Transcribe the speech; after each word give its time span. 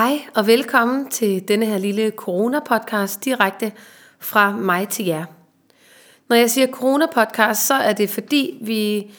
Hej 0.00 0.20
og 0.34 0.46
velkommen 0.46 1.08
til 1.10 1.48
denne 1.48 1.66
her 1.66 1.78
lille 1.78 2.12
corona-podcast 2.16 3.24
direkte 3.24 3.72
fra 4.20 4.50
mig 4.50 4.88
til 4.88 5.06
jer. 5.06 5.24
Når 6.28 6.36
jeg 6.36 6.50
siger 6.50 6.66
corona-podcast, 6.66 7.66
så 7.66 7.74
er 7.74 7.92
det 7.92 8.10
fordi 8.10 8.58
vi 8.60 9.10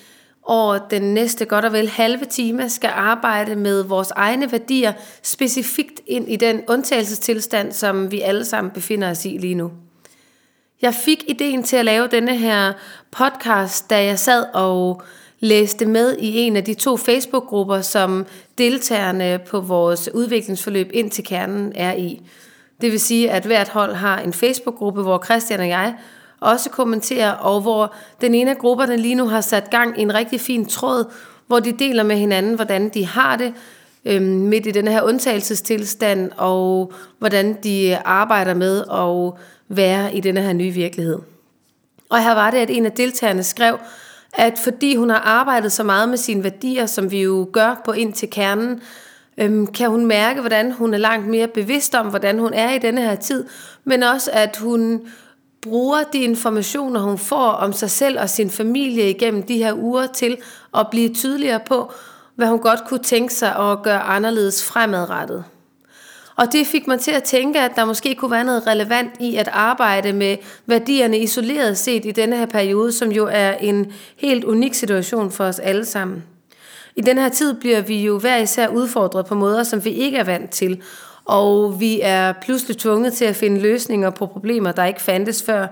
over 0.44 0.88
den 0.88 1.02
næste 1.14 1.46
godt 1.46 1.66
og 1.66 1.73
vel 1.73 1.90
halve 1.90 2.26
time 2.26 2.70
skal 2.70 2.90
arbejde 2.94 3.55
med 3.55 3.84
vores 3.84 4.12
egne 4.12 4.52
værdier 4.52 4.94
specifikt 5.23 6.02
ind 6.08 6.30
i 6.30 6.36
den 6.36 6.62
undtagelsestilstand, 6.68 7.72
som 7.72 8.12
vi 8.12 8.22
alle 8.22 8.45
sammen 8.45 8.72
befinder 8.72 9.09
os 9.09 9.26
i 9.26 9.38
lige 9.38 9.55
nu. 9.55 9.72
Jeg 10.82 10.94
fik 10.94 11.23
ideen 11.27 11.63
til 11.63 11.77
at 11.77 11.86
lave 11.86 12.08
denne 12.08 12.38
her 12.38 12.73
podcast, 13.12 13.90
da 13.90 14.04
jeg 14.04 14.20
sad 14.20 14.45
og 14.54 15.02
læste 15.41 15.86
med 15.86 16.18
i 16.20 16.38
en 16.38 16.55
af 16.55 16.63
de 16.63 16.73
to 16.73 16.98
Facebook-grupper, 16.98 17.81
som 17.81 18.26
deltagerne 18.58 19.40
på 19.48 19.59
vores 19.59 20.09
udviklingsforløb 20.14 20.90
ind 20.94 21.12
til 21.12 21.23
kernen 21.23 21.72
er 21.76 21.94
i. 21.94 22.22
Det 22.81 22.91
vil 22.91 23.00
sige, 23.00 23.31
at 23.31 23.45
hvert 23.45 23.70
hold 23.70 23.94
har 23.94 24.20
en 24.20 24.34
Facebook-gruppe, 24.34 25.02
hvor 25.02 25.23
Christian 25.26 25.59
og 25.59 25.67
jeg 25.67 25.95
også 26.40 26.70
kommenterer, 26.70 27.31
og 27.31 27.62
hvor 27.62 27.94
den 28.22 28.36
ene 28.36 28.52
af 28.52 28.58
grupperne 28.58 28.98
lige 28.98 29.16
nu 29.16 29.27
har 29.27 29.41
sat 29.41 29.70
gang 29.70 30.00
i 30.00 30.02
en 30.02 30.14
rigtig 30.14 30.41
fin 30.41 30.66
tråd, 30.66 31.05
hvor 31.48 31.59
de 31.59 31.72
deler 31.72 32.03
med 32.03 32.16
hinanden, 32.16 32.55
hvordan 32.55 32.89
de 32.89 33.05
har 33.05 33.36
det 33.36 33.53
øhm, 34.05 34.23
midt 34.23 34.66
i 34.66 34.72
den 34.72 34.88
her 34.88 35.02
undtagelsestilstand, 35.02 36.31
og 36.38 36.94
hvordan 37.20 37.58
de 37.64 37.98
arbejder 37.98 38.53
med 38.53 38.84
at 38.92 39.42
være 39.78 40.16
i 40.16 40.20
den 40.20 40.38
her 40.38 40.53
nye 40.53 40.72
virkelighed. 40.72 41.20
Og 42.09 42.23
her 42.23 42.34
var 42.34 42.52
det, 42.52 42.58
at 42.58 42.70
en 42.70 42.86
af 42.86 42.92
deltagerne 42.92 43.44
skrev, 43.44 43.78
at 44.34 44.60
fordi 44.64 44.96
hun 44.96 45.10
har 45.10 45.20
arbejdet 45.20 45.72
så 45.72 45.84
meget 45.84 46.10
med 46.10 46.18
sine 46.18 46.44
værdier, 46.44 46.86
som 46.86 47.12
vi 47.12 47.22
jo 47.22 47.50
gør 47.54 47.82
på 47.86 47.92
ind 47.92 48.14
til 48.14 48.30
kernen, 48.30 48.82
øhm, 49.38 49.68
kan 49.68 49.90
hun 49.90 50.06
mærke, 50.06 50.40
hvordan 50.40 50.72
hun 50.72 50.94
er 50.94 50.98
langt 50.98 51.28
mere 51.28 51.48
bevidst 51.48 51.96
om, 51.96 52.08
hvordan 52.08 52.40
hun 52.40 52.54
er 52.54 52.74
i 52.74 52.78
denne 52.78 53.02
her 53.02 53.16
tid, 53.16 53.46
men 53.84 54.04
også 54.04 54.32
at 54.34 54.58
hun 54.58 55.02
bruger 55.62 56.04
de 56.04 56.18
informationer, 56.18 57.00
hun 57.00 57.18
får 57.18 57.48
om 57.48 57.74
sig 57.74 57.90
selv 57.90 58.20
og 58.20 58.30
sin 58.30 58.50
familie 58.50 59.09
igennem 59.09 59.44
de 59.44 59.58
her 59.58 59.74
uger 59.74 60.08
til 60.08 60.38
at 60.78 60.88
blive 60.92 61.14
tydeligere 61.14 61.59
på, 61.66 61.92
hvad 62.36 62.48
hun 62.48 62.59
godt 62.59 62.80
kunne 62.88 63.04
tænke 63.04 63.34
sig 63.34 63.56
at 63.56 63.84
gøre 63.84 64.02
anderledes 64.02 64.64
fremadrettet. 64.64 65.44
Og 66.36 66.52
det 66.52 66.68
fik 66.68 66.88
mig 66.88 67.00
til 67.00 67.12
at 67.12 67.24
tænke, 67.24 67.60
at 67.60 67.72
der 67.76 67.86
måske 67.86 68.16
kunne 68.16 68.32
være 68.32 68.44
noget 68.44 68.68
relevant 68.68 69.12
i 69.20 69.36
at 69.36 69.48
arbejde 69.48 70.14
med 70.14 70.38
værdierne 70.66 71.20
isoleret 71.20 71.78
set 71.78 72.06
i 72.06 72.12
denne 72.12 72.38
her 72.38 72.46
periode, 72.46 72.92
som 72.92 73.12
jo 73.12 73.28
er 73.32 73.52
en 73.52 73.94
helt 74.18 74.44
unik 74.44 74.74
situation 74.74 75.32
for 75.32 75.44
os 75.44 75.59
alle 75.59 75.86
sammen. 75.86 76.24
I 76.96 77.02
den 77.02 77.18
her 77.18 77.30
tid 77.30 77.54
bliver 77.54 77.82
vi 77.82 78.04
jo 78.04 78.20
hver 78.20 78.38
især 78.38 78.68
udfordret 78.68 79.26
på 79.26 79.36
måder, 79.36 79.64
som 79.64 79.86
vi 79.86 79.90
ikke 79.90 80.18
er 80.18 80.24
vant 80.24 80.50
til, 80.50 80.82
og 81.26 81.80
vi 81.80 82.00
er 82.04 82.34
pludselig 82.42 82.78
tvunget 82.78 83.14
til 83.14 83.26
at 83.26 83.36
finde 83.36 83.62
løsninger 83.62 84.09
på 84.09 84.26
problemer, 84.26 84.72
der 84.72 84.86
ikke 84.86 85.02
fandtes 85.02 85.44
før, 85.44 85.68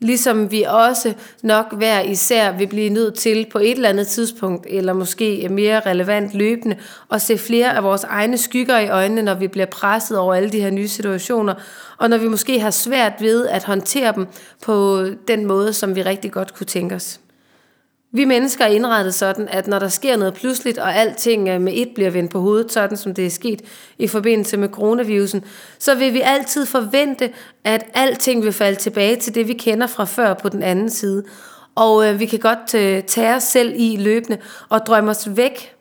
Ligesom 0.00 0.50
vi 0.50 0.62
også 0.62 1.14
nok 1.42 1.72
hver 1.72 2.00
især 2.00 2.52
vil 2.52 2.66
blive 2.66 2.88
nødt 2.88 3.14
til 3.14 3.46
på 3.52 3.58
et 3.58 3.70
eller 3.70 3.88
andet 3.88 4.06
tidspunkt, 4.06 4.66
eller 4.70 4.92
måske 4.92 5.48
mere 5.50 5.80
relevant 5.80 6.34
løbende, 6.34 6.76
at 7.12 7.22
se 7.22 7.38
flere 7.38 7.76
af 7.76 7.82
vores 7.84 8.04
egne 8.04 8.38
skygger 8.38 8.78
i 8.78 8.88
øjnene, 8.88 9.22
når 9.22 9.34
vi 9.34 9.48
bliver 9.48 9.66
presset 9.66 10.18
over 10.18 10.34
alle 10.34 10.50
de 10.50 10.60
her 10.60 10.70
nye 10.70 10.88
situationer, 10.88 11.54
og 11.98 12.10
når 12.10 12.18
vi 12.18 12.28
måske 12.28 12.60
har 12.60 12.70
svært 12.70 13.12
ved 13.20 13.46
at 13.46 13.64
håndtere 13.64 14.12
dem 14.16 14.26
på 14.62 15.04
den 15.28 15.46
måde, 15.46 15.72
som 15.72 15.96
vi 15.96 16.02
rigtig 16.02 16.32
godt 16.32 16.54
kunne 16.54 16.66
tænke 16.66 16.94
os. 16.94 17.20
Vi 18.16 18.24
mennesker 18.24 18.64
er 18.64 18.68
indrettet 18.68 19.14
sådan, 19.14 19.48
at 19.48 19.66
når 19.66 19.78
der 19.78 19.88
sker 19.88 20.16
noget 20.16 20.34
pludseligt, 20.34 20.78
og 20.78 20.94
alting 20.94 21.48
øh, 21.48 21.60
med 21.60 21.72
et 21.76 21.88
bliver 21.94 22.10
vendt 22.10 22.30
på 22.32 22.40
hovedet, 22.40 22.72
sådan 22.72 22.96
som 22.96 23.14
det 23.14 23.26
er 23.26 23.30
sket 23.30 23.62
i 23.98 24.06
forbindelse 24.06 24.56
med 24.56 24.68
coronavirusen, 24.68 25.44
så 25.78 25.94
vil 25.94 26.14
vi 26.14 26.20
altid 26.20 26.66
forvente, 26.66 27.30
at 27.64 27.84
alting 27.94 28.44
vil 28.44 28.52
falde 28.52 28.78
tilbage 28.78 29.16
til 29.16 29.34
det, 29.34 29.48
vi 29.48 29.52
kender 29.52 29.86
fra 29.86 30.04
før 30.04 30.34
på 30.34 30.48
den 30.48 30.62
anden 30.62 30.90
side. 30.90 31.24
Og 31.74 32.08
øh, 32.08 32.20
vi 32.20 32.26
kan 32.26 32.38
godt 32.38 32.74
øh, 32.74 33.02
tage 33.02 33.34
os 33.34 33.42
selv 33.42 33.72
i 33.76 33.96
løbende 33.96 34.38
og 34.68 34.80
drømme 34.86 35.10
os 35.10 35.28
væk 35.36 35.74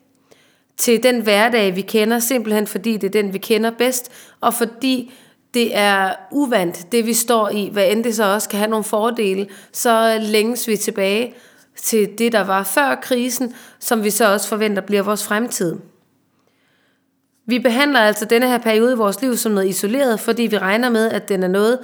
til 0.77 1.03
den 1.03 1.21
hverdag, 1.21 1.75
vi 1.75 1.81
kender, 1.81 2.19
simpelthen 2.19 2.67
fordi 2.67 2.97
det 2.97 3.07
er 3.07 3.21
den, 3.21 3.33
vi 3.33 3.37
kender 3.37 3.71
bedst, 3.71 4.11
og 4.41 4.53
fordi 4.53 5.13
det 5.53 5.77
er 5.77 6.13
uvandt, 6.31 6.91
det 6.91 7.05
vi 7.05 7.13
står 7.13 7.49
i, 7.49 7.69
hvad 7.71 7.91
end 7.91 8.03
det 8.03 8.15
så 8.15 8.33
også 8.33 8.49
kan 8.49 8.59
have 8.59 8.69
nogle 8.69 8.83
fordele, 8.83 9.47
så 9.71 10.17
længes 10.21 10.67
vi 10.67 10.77
tilbage 10.77 11.33
til 11.81 12.09
det, 12.17 12.31
der 12.31 12.43
var 12.43 12.63
før 12.63 12.95
krisen, 12.95 13.55
som 13.79 14.03
vi 14.03 14.09
så 14.09 14.33
også 14.33 14.47
forventer 14.47 14.81
bliver 14.81 15.01
vores 15.01 15.23
fremtid. 15.23 15.75
Vi 17.47 17.59
behandler 17.59 17.99
altså 17.99 18.25
denne 18.25 18.47
her 18.47 18.57
periode 18.57 18.93
i 18.93 18.95
vores 18.95 19.21
liv 19.21 19.37
som 19.37 19.51
noget 19.51 19.67
isoleret, 19.67 20.19
fordi 20.19 20.43
vi 20.43 20.57
regner 20.57 20.89
med, 20.89 21.11
at 21.11 21.29
den 21.29 21.43
er 21.43 21.47
noget, 21.47 21.79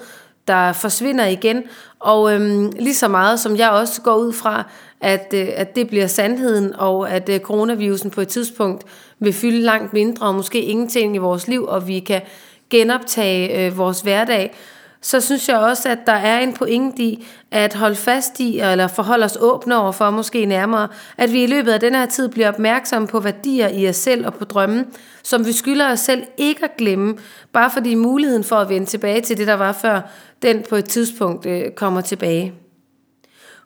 der 0.47 0.73
forsvinder 0.73 1.25
igen. 1.25 1.63
Og 1.99 2.33
øhm, 2.33 2.71
lige 2.79 2.95
så 2.95 3.07
meget 3.07 3.39
som 3.39 3.57
jeg 3.57 3.69
også 3.69 4.01
går 4.01 4.15
ud 4.15 4.33
fra, 4.33 4.63
at, 5.01 5.33
øh, 5.33 5.47
at 5.55 5.75
det 5.75 5.87
bliver 5.87 6.07
sandheden, 6.07 6.75
og 6.75 7.11
at 7.11 7.29
øh, 7.29 7.39
coronavirusen 7.39 8.11
på 8.11 8.21
et 8.21 8.27
tidspunkt 8.27 8.83
vil 9.19 9.33
fylde 9.33 9.61
langt 9.61 9.93
mindre, 9.93 10.27
og 10.27 10.35
måske 10.35 10.61
ingenting 10.61 11.15
i 11.15 11.17
vores 11.17 11.47
liv, 11.47 11.65
og 11.65 11.87
vi 11.87 11.99
kan 11.99 12.21
genoptage 12.69 13.65
øh, 13.65 13.77
vores 13.77 14.01
hverdag, 14.01 14.55
så 15.01 15.21
synes 15.21 15.49
jeg 15.49 15.57
også, 15.57 15.89
at 15.89 15.99
der 16.05 16.13
er 16.13 16.39
en 16.39 16.53
pointe 16.53 17.03
i 17.03 17.27
at 17.51 17.73
holde 17.73 17.95
fast 17.95 18.39
i, 18.39 18.59
eller 18.59 18.87
forholde 18.87 19.25
os 19.25 19.37
åbne 19.41 19.77
over 19.77 19.91
for 19.91 20.09
måske 20.09 20.45
nærmere, 20.45 20.87
at 21.17 21.33
vi 21.33 21.43
i 21.43 21.47
løbet 21.47 21.71
af 21.71 21.79
den 21.79 21.95
her 21.95 22.05
tid 22.05 22.29
bliver 22.29 22.47
opmærksomme 22.47 23.07
på 23.07 23.19
værdier 23.19 23.67
i 23.67 23.89
os 23.89 23.95
selv 23.95 24.25
og 24.25 24.33
på 24.33 24.45
drømmen, 24.45 24.85
som 25.23 25.45
vi 25.45 25.51
skylder 25.51 25.91
os 25.91 25.99
selv 25.99 26.23
ikke 26.37 26.63
at 26.63 26.77
glemme, 26.77 27.17
bare 27.53 27.69
fordi 27.69 27.95
muligheden 27.95 28.43
for 28.43 28.55
at 28.55 28.69
vende 28.69 28.87
tilbage 28.87 29.21
til 29.21 29.37
det, 29.37 29.47
der 29.47 29.53
var 29.53 29.71
før, 29.71 30.01
den 30.41 30.63
på 30.69 30.75
et 30.75 30.85
tidspunkt 30.85 31.45
øh, 31.45 31.71
kommer 31.71 32.01
tilbage. 32.01 32.53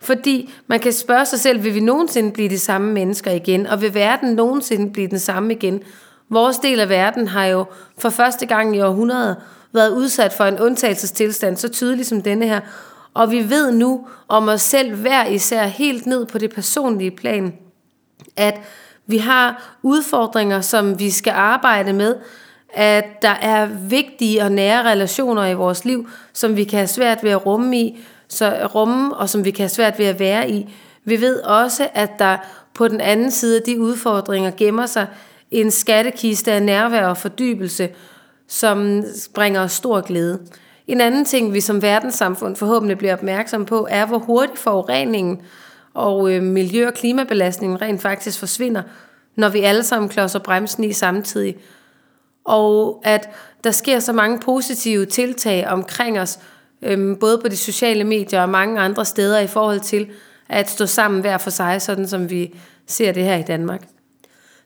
Fordi 0.02 0.54
man 0.68 0.80
kan 0.80 0.94
spørge 0.94 1.26
sig 1.26 1.40
selv, 1.40 1.64
vil 1.64 1.74
vi 1.74 1.80
nogensinde 1.80 2.32
blive 2.32 2.50
de 2.50 2.60
samme 2.60 2.94
mennesker 2.94 3.32
igen, 3.32 3.68
og 3.68 3.82
vil 3.82 3.94
verden 3.94 4.34
nogensinde 4.34 4.92
blive 4.92 5.08
den 5.08 5.20
samme 5.20 5.54
igen? 5.54 5.82
Vores 6.30 6.58
del 6.58 6.80
af 6.80 6.90
verden 6.90 7.28
har 7.28 7.46
jo 7.46 7.66
for 7.98 8.10
første 8.10 8.46
gang 8.46 8.76
i 8.76 8.82
århundreder 8.82 9.36
været 9.76 9.90
udsat 9.90 10.34
for 10.34 10.44
en 10.44 10.60
undtagelsestilstand 10.60 11.58
så 11.58 11.70
tydelig 11.70 12.06
som 12.06 12.22
denne 12.22 12.46
her. 12.46 12.60
Og 13.14 13.32
vi 13.32 13.50
ved 13.50 13.72
nu 13.72 14.08
om 14.28 14.48
os 14.48 14.62
selv 14.62 14.96
hver 14.96 15.26
især 15.26 15.66
helt 15.66 16.06
ned 16.06 16.26
på 16.26 16.38
det 16.38 16.54
personlige 16.54 17.12
plan, 17.12 17.54
at 18.38 18.62
vi 19.08 19.18
har 19.18 19.78
udfordringer, 19.84 20.62
som 20.62 21.00
vi 21.00 21.10
skal 21.10 21.34
arbejde 21.36 21.94
med, 21.94 22.16
at 22.74 23.06
der 23.22 23.36
er 23.42 23.66
vigtige 23.66 24.44
og 24.44 24.52
nære 24.52 24.84
relationer 24.92 25.46
i 25.46 25.54
vores 25.54 25.86
liv, 25.86 26.10
som 26.34 26.58
vi 26.58 26.64
kan 26.64 26.78
have 26.78 26.88
svært 26.88 27.24
ved 27.24 27.32
at 27.32 27.46
rumme 27.46 27.80
i, 27.80 28.00
så 28.28 28.70
rumme, 28.76 29.16
og 29.16 29.30
som 29.30 29.46
vi 29.46 29.52
kan 29.52 29.64
have 29.64 29.70
svært 29.70 30.00
ved 30.00 30.06
at 30.06 30.20
være 30.20 30.50
i. 30.50 30.76
Vi 31.04 31.22
ved 31.22 31.42
også, 31.42 31.88
at 31.94 32.20
der 32.20 32.38
på 32.74 32.88
den 32.88 33.02
anden 33.02 33.32
side 33.32 33.58
af 33.58 33.64
de 33.66 33.80
udfordringer 33.80 34.52
gemmer 34.58 34.86
sig 34.86 35.08
en 35.52 35.72
skattekiste 35.72 36.52
af 36.52 36.64
nærvær 36.64 37.08
og 37.08 37.18
fordybelse, 37.18 37.90
som 38.48 39.04
bringer 39.34 39.62
os 39.62 39.72
stor 39.72 40.02
glæde. 40.02 40.40
En 40.88 41.02
anden 41.02 41.26
ting, 41.26 41.54
vi 41.54 41.62
som 41.62 41.82
verdenssamfund 41.82 42.56
forhåbentlig 42.56 42.98
bliver 42.98 43.14
opmærksom 43.14 43.66
på, 43.66 43.88
er, 43.90 44.06
hvor 44.06 44.18
hurtigt 44.18 44.60
forureningen 44.60 45.42
og 45.94 46.32
øh, 46.32 46.44
miljø- 46.44 46.88
og 46.88 46.94
klimabelastningen 46.94 47.82
rent 47.82 48.02
faktisk 48.02 48.40
forsvinder, 48.40 48.82
når 49.36 49.50
vi 49.50 49.60
alle 49.60 49.84
sammen 49.84 50.10
klodser 50.10 50.40
bremsen 50.40 50.84
i 50.84 50.94
samtidig. 50.94 51.58
Og 52.44 53.02
at 53.04 53.30
der 53.64 53.72
sker 53.72 54.00
så 54.00 54.14
mange 54.14 54.40
positive 54.40 55.06
tiltag 55.06 55.68
omkring 55.68 56.20
os, 56.20 56.40
øh, 56.82 57.20
både 57.20 57.38
på 57.38 57.48
de 57.48 57.58
sociale 57.58 58.04
medier 58.04 58.42
og 58.42 58.50
mange 58.50 58.80
andre 58.80 59.06
steder 59.06 59.40
i 59.40 59.48
forhold 59.48 59.80
til 59.80 60.10
at 60.50 60.70
stå 60.70 60.86
sammen 60.86 61.22
hver 61.22 61.38
for 61.38 61.50
sig, 61.50 61.82
sådan 61.82 62.08
som 62.08 62.30
vi 62.30 62.56
ser 62.88 63.12
det 63.12 63.24
her 63.24 63.36
i 63.36 63.44
Danmark. 63.44 63.82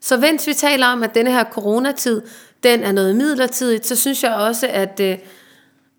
Så 0.01 0.17
mens 0.17 0.47
vi 0.47 0.53
taler 0.53 0.87
om, 0.87 1.03
at 1.03 1.15
denne 1.15 1.31
her 1.31 1.43
coronatid, 1.43 2.21
den 2.63 2.83
er 2.83 2.91
noget 2.91 3.15
midlertidigt, 3.15 3.85
så 3.85 3.95
synes 3.95 4.23
jeg 4.23 4.33
også, 4.33 4.67
at, 4.69 4.99
øh, 4.99 5.17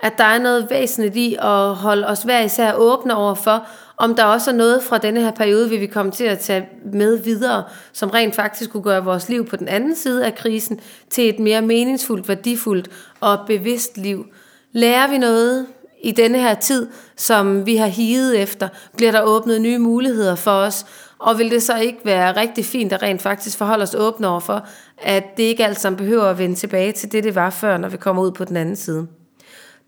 at 0.01 0.19
der 0.19 0.25
er 0.25 0.39
noget 0.39 0.67
væsentligt 0.71 1.17
i 1.17 1.37
at 1.41 1.75
holde 1.75 2.07
os 2.07 2.23
hver 2.23 2.41
især 2.41 2.73
åbne 2.75 3.15
over 3.15 3.35
for, 3.35 3.67
om 3.97 4.15
der 4.15 4.25
også 4.25 4.51
er 4.51 4.55
noget 4.55 4.83
fra 4.83 4.99
denne 4.99 5.21
her 5.21 5.31
periode, 5.31 5.71
vi 5.71 5.87
komme 5.87 6.13
til 6.13 6.25
at 6.25 6.39
tage 6.39 6.69
med 6.93 7.17
videre, 7.17 7.65
som 7.93 8.11
rent 8.11 8.35
faktisk 8.35 8.71
kunne 8.71 8.83
gøre 8.83 9.05
vores 9.05 9.29
liv 9.29 9.47
på 9.47 9.57
den 9.57 9.69
anden 9.69 9.97
side 9.97 10.27
af 10.27 10.35
krisen 10.35 10.81
til 11.11 11.29
et 11.29 11.39
mere 11.39 11.63
meningsfuldt, 11.63 12.29
værdifuldt 12.29 12.89
og 13.21 13.39
bevidst 13.47 13.97
liv. 13.97 14.27
Lærer 14.73 15.11
vi 15.11 15.19
noget 15.19 15.67
i 16.03 16.11
denne 16.11 16.39
her 16.39 16.55
tid, 16.55 16.89
som 17.17 17.67
vi 17.67 17.77
har 17.77 17.87
higet 17.87 18.41
efter, 18.41 18.69
bliver 18.97 19.13
der 19.13 19.23
åbnet 19.23 19.61
nye 19.61 19.79
muligheder 19.79 20.35
for 20.35 20.51
os, 20.51 20.87
og 21.21 21.39
vil 21.39 21.51
det 21.51 21.63
så 21.63 21.77
ikke 21.77 21.99
være 22.05 22.37
rigtig 22.37 22.65
fint 22.65 22.93
at 22.93 23.03
rent 23.03 23.23
faktisk 23.23 23.59
forholde 23.59 23.83
os 23.83 23.95
åbne 23.95 24.29
over 24.29 24.41
for, 24.41 24.67
at 24.99 25.37
det 25.37 25.43
ikke 25.43 25.65
alt 25.65 25.81
sammen 25.81 25.97
behøver 25.97 26.25
at 26.25 26.39
vende 26.39 26.55
tilbage 26.55 26.93
til 26.93 27.13
det, 27.13 27.25
det 27.25 27.35
var 27.35 27.51
før, 27.51 27.77
når 27.77 27.89
vi 27.89 27.97
kommer 27.97 28.23
ud 28.23 28.31
på 28.31 28.45
den 28.45 28.57
anden 28.57 28.77
side. 28.77 29.07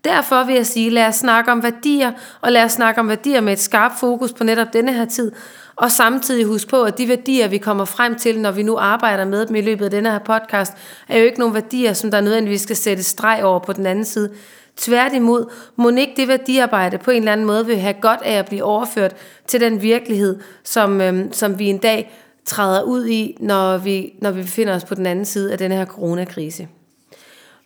Derfor 0.03 0.43
vil 0.43 0.55
jeg 0.55 0.65
sige, 0.65 0.89
lad 0.89 1.07
os 1.07 1.15
snakke 1.15 1.51
om 1.51 1.63
værdier, 1.63 2.11
og 2.41 2.51
lad 2.51 2.63
os 2.63 2.71
snakke 2.71 2.99
om 2.99 3.09
værdier 3.09 3.41
med 3.41 3.53
et 3.53 3.59
skarpt 3.59 3.99
fokus 3.99 4.33
på 4.33 4.43
netop 4.43 4.73
denne 4.73 4.93
her 4.93 5.05
tid. 5.05 5.31
Og 5.75 5.91
samtidig 5.91 6.45
huske 6.45 6.69
på, 6.69 6.83
at 6.83 6.97
de 6.97 7.07
værdier, 7.07 7.47
vi 7.47 7.57
kommer 7.57 7.85
frem 7.85 8.15
til, 8.15 8.39
når 8.39 8.51
vi 8.51 8.63
nu 8.63 8.77
arbejder 8.77 9.25
med 9.25 9.45
dem 9.45 9.55
i 9.55 9.61
løbet 9.61 9.85
af 9.85 9.91
denne 9.91 10.11
her 10.11 10.19
podcast, 10.19 10.73
er 11.07 11.17
jo 11.17 11.25
ikke 11.25 11.39
nogle 11.39 11.53
værdier, 11.53 11.93
som 11.93 12.11
der 12.11 12.21
nødvendigvis 12.21 12.61
skal 12.61 12.75
sætte 12.75 13.03
streg 13.03 13.43
over 13.43 13.59
på 13.59 13.73
den 13.73 13.85
anden 13.85 14.05
side. 14.05 14.29
Tværtimod, 14.77 15.51
må 15.75 15.89
ikke 15.89 16.13
det 16.17 16.27
værdiarbejde 16.27 16.97
på 16.97 17.11
en 17.11 17.17
eller 17.17 17.31
anden 17.31 17.45
måde 17.45 17.65
vil 17.65 17.77
have 17.77 17.93
godt 18.01 18.21
af 18.21 18.33
at 18.33 18.45
blive 18.45 18.63
overført 18.63 19.15
til 19.47 19.61
den 19.61 19.81
virkelighed, 19.81 20.39
som, 20.63 21.01
øhm, 21.01 21.33
som 21.33 21.59
vi 21.59 21.65
en 21.65 21.77
dag 21.77 22.11
træder 22.45 22.83
ud 22.83 23.07
i, 23.07 23.37
når 23.39 23.77
vi, 23.77 24.13
når 24.21 24.31
vi 24.31 24.41
befinder 24.41 24.75
os 24.75 24.85
på 24.85 24.95
den 24.95 25.05
anden 25.05 25.25
side 25.25 25.51
af 25.51 25.57
den 25.57 25.71
her 25.71 25.85
coronakrise. 25.85 26.67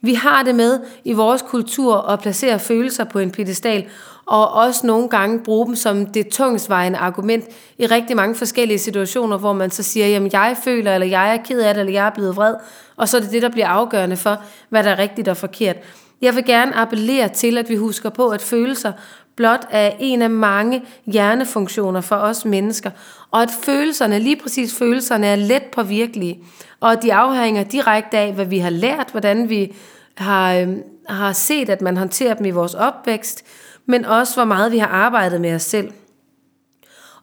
Vi 0.01 0.13
har 0.13 0.44
det 0.44 0.56
med 0.56 0.80
i 1.04 1.13
vores 1.13 1.42
kultur 1.42 1.95
at 1.95 2.19
placere 2.19 2.59
følelser 2.59 3.04
på 3.04 3.19
en 3.19 3.31
pedestal, 3.31 3.86
og 4.25 4.54
også 4.54 4.88
nogle 4.88 5.09
gange 5.09 5.39
bruge 5.44 5.65
dem 5.65 5.75
som 5.75 6.06
det 6.06 6.27
tungstvejende 6.27 6.98
argument 6.98 7.45
i 7.77 7.86
rigtig 7.86 8.15
mange 8.15 8.36
forskellige 8.36 8.80
situationer, 8.80 9.38
hvor 9.38 9.54
man 9.54 9.71
så 9.71 9.83
siger, 9.83 10.07
jamen 10.07 10.31
jeg 10.33 10.57
føler, 10.63 10.94
eller 10.94 11.07
jeg 11.07 11.33
er 11.33 11.44
ked 11.44 11.59
af 11.59 11.74
det, 11.74 11.80
eller 11.80 11.94
jeg 11.94 12.06
er 12.06 12.09
blevet 12.09 12.36
vred, 12.36 12.56
og 12.98 13.09
så 13.09 13.18
er 13.18 13.21
det 13.21 13.31
det, 13.31 13.42
der 13.42 13.50
bliver 13.50 13.68
afgørende 13.68 14.18
for, 14.18 14.38
hvad 14.69 14.83
der 14.83 14.89
er 14.89 15.00
rigtigt 15.00 15.27
og 15.27 15.38
forkert. 15.38 15.75
Jeg 16.22 16.36
vil 16.36 16.46
gerne 16.46 16.75
appellere 16.75 17.30
til, 17.30 17.58
at 17.58 17.69
vi 17.69 17.75
husker 17.75 18.10
på, 18.10 18.30
at 18.30 18.42
følelser 18.42 18.92
blot 19.36 19.68
er 19.69 19.92
en 20.00 20.22
af 20.22 20.30
mange 20.30 20.84
hjernefunktioner 21.06 22.02
for 22.02 22.16
os 22.16 22.46
mennesker, 22.46 22.92
og 23.31 23.42
at 23.42 23.50
følelserne, 23.64 24.19
lige 24.19 24.36
præcis 24.36 24.75
følelserne, 24.78 25.28
er 25.28 25.36
let 25.36 25.64
påvirkelige, 25.64 26.44
og 26.80 26.92
at 26.92 27.04
de 27.04 27.14
afhænger 27.14 27.64
direkte 27.64 28.18
af, 28.18 28.34
hvad 28.34 28.46
vi 28.46 28.58
har 28.58 28.69
lært, 28.69 29.08
hvordan 29.12 29.50
vi 29.50 29.75
har, 30.16 30.54
øh, 30.56 30.68
har 31.10 31.34
set, 31.34 31.69
at 31.69 31.81
man 31.81 31.98
håndterer 31.98 32.34
dem 32.34 32.46
i 32.46 32.52
vores 32.52 32.74
opvækst, 32.74 33.46
men 33.86 34.06
også 34.06 34.36
hvor 34.36 34.46
meget 34.46 34.72
vi 34.72 34.78
har 34.78 34.88
arbejdet 34.88 35.42
med 35.42 35.56
os 35.56 35.64
selv. 35.64 35.92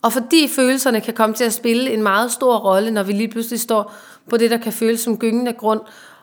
Og 0.02 0.12
fordi 0.12 0.48
følelserne 0.48 1.00
kan 1.00 1.14
komme 1.14 1.34
til 1.34 1.44
at 1.44 1.52
spille 1.52 1.90
en 1.90 2.02
meget 2.02 2.32
stor 2.32 2.56
rolle, 2.56 2.90
når 2.90 3.02
vi 3.02 3.12
lige 3.12 3.28
pludselig 3.28 3.60
står 3.60 3.94
på 4.30 4.36
det, 4.36 4.50
der 4.50 4.56
kan 4.56 4.72
føles 4.72 5.00
som 5.00 5.18
gyngende 5.18 5.52
grund, 5.52 5.80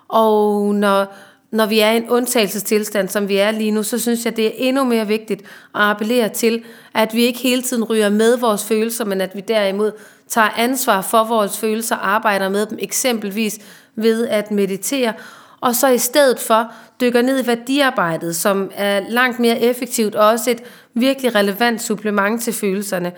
og 0.08 0.76
når, 0.76 1.14
når 1.52 1.66
vi 1.66 1.80
er 1.80 1.92
i 1.92 1.98
en 1.98 2.10
undtagelsestilstand, 2.10 3.10
som 3.10 3.30
vi 3.30 3.38
er 3.38 3.52
lige 3.52 3.72
nu, 3.72 3.84
så 3.84 4.00
synes 4.00 4.26
jeg, 4.26 4.38
det 4.38 4.48
er 4.48 4.52
endnu 4.56 4.84
mere 4.84 5.08
vigtigt 5.08 5.42
at 5.42 5.82
appellere 5.82 6.30
til, 6.30 6.64
at 6.94 7.14
vi 7.14 7.24
ikke 7.24 7.40
hele 7.40 7.62
tiden 7.62 7.84
ryger 7.84 8.10
med 8.10 8.38
vores 8.38 8.66
følelser, 8.66 9.06
men 9.06 9.22
at 9.22 9.36
vi 9.36 9.42
derimod 9.42 9.92
tager 10.28 10.50
ansvar 10.58 11.02
for 11.02 11.24
vores 11.24 11.58
følelser, 11.58 11.96
arbejder 11.96 12.50
med 12.50 12.66
dem 12.66 12.78
eksempelvis 12.82 13.60
ved 13.96 14.28
at 14.28 14.52
meditere, 14.52 15.14
og 15.62 15.76
så 15.76 15.88
i 15.88 15.98
stedet 15.98 16.40
for 16.40 16.72
dykker 17.02 17.22
ned 17.22 17.44
i 17.44 17.48
værdiarbejdet, 17.48 18.36
som 18.36 18.72
er 18.76 19.02
langt 19.10 19.40
mere 19.40 19.60
effektivt 19.60 20.16
og 20.16 20.28
også 20.28 20.52
et 20.52 20.64
virkelig 20.94 21.36
relevant 21.36 21.82
supplement 21.82 22.44
til 22.44 22.54
følelserne. 22.54 23.12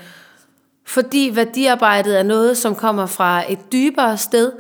Fordi 0.86 1.32
værdiarbejdet 1.34 2.20
er 2.20 2.24
noget, 2.24 2.58
som 2.58 2.76
kommer 2.76 3.06
fra 3.06 3.52
et 3.52 3.72
dybere 3.72 4.18
sted, 4.18 4.52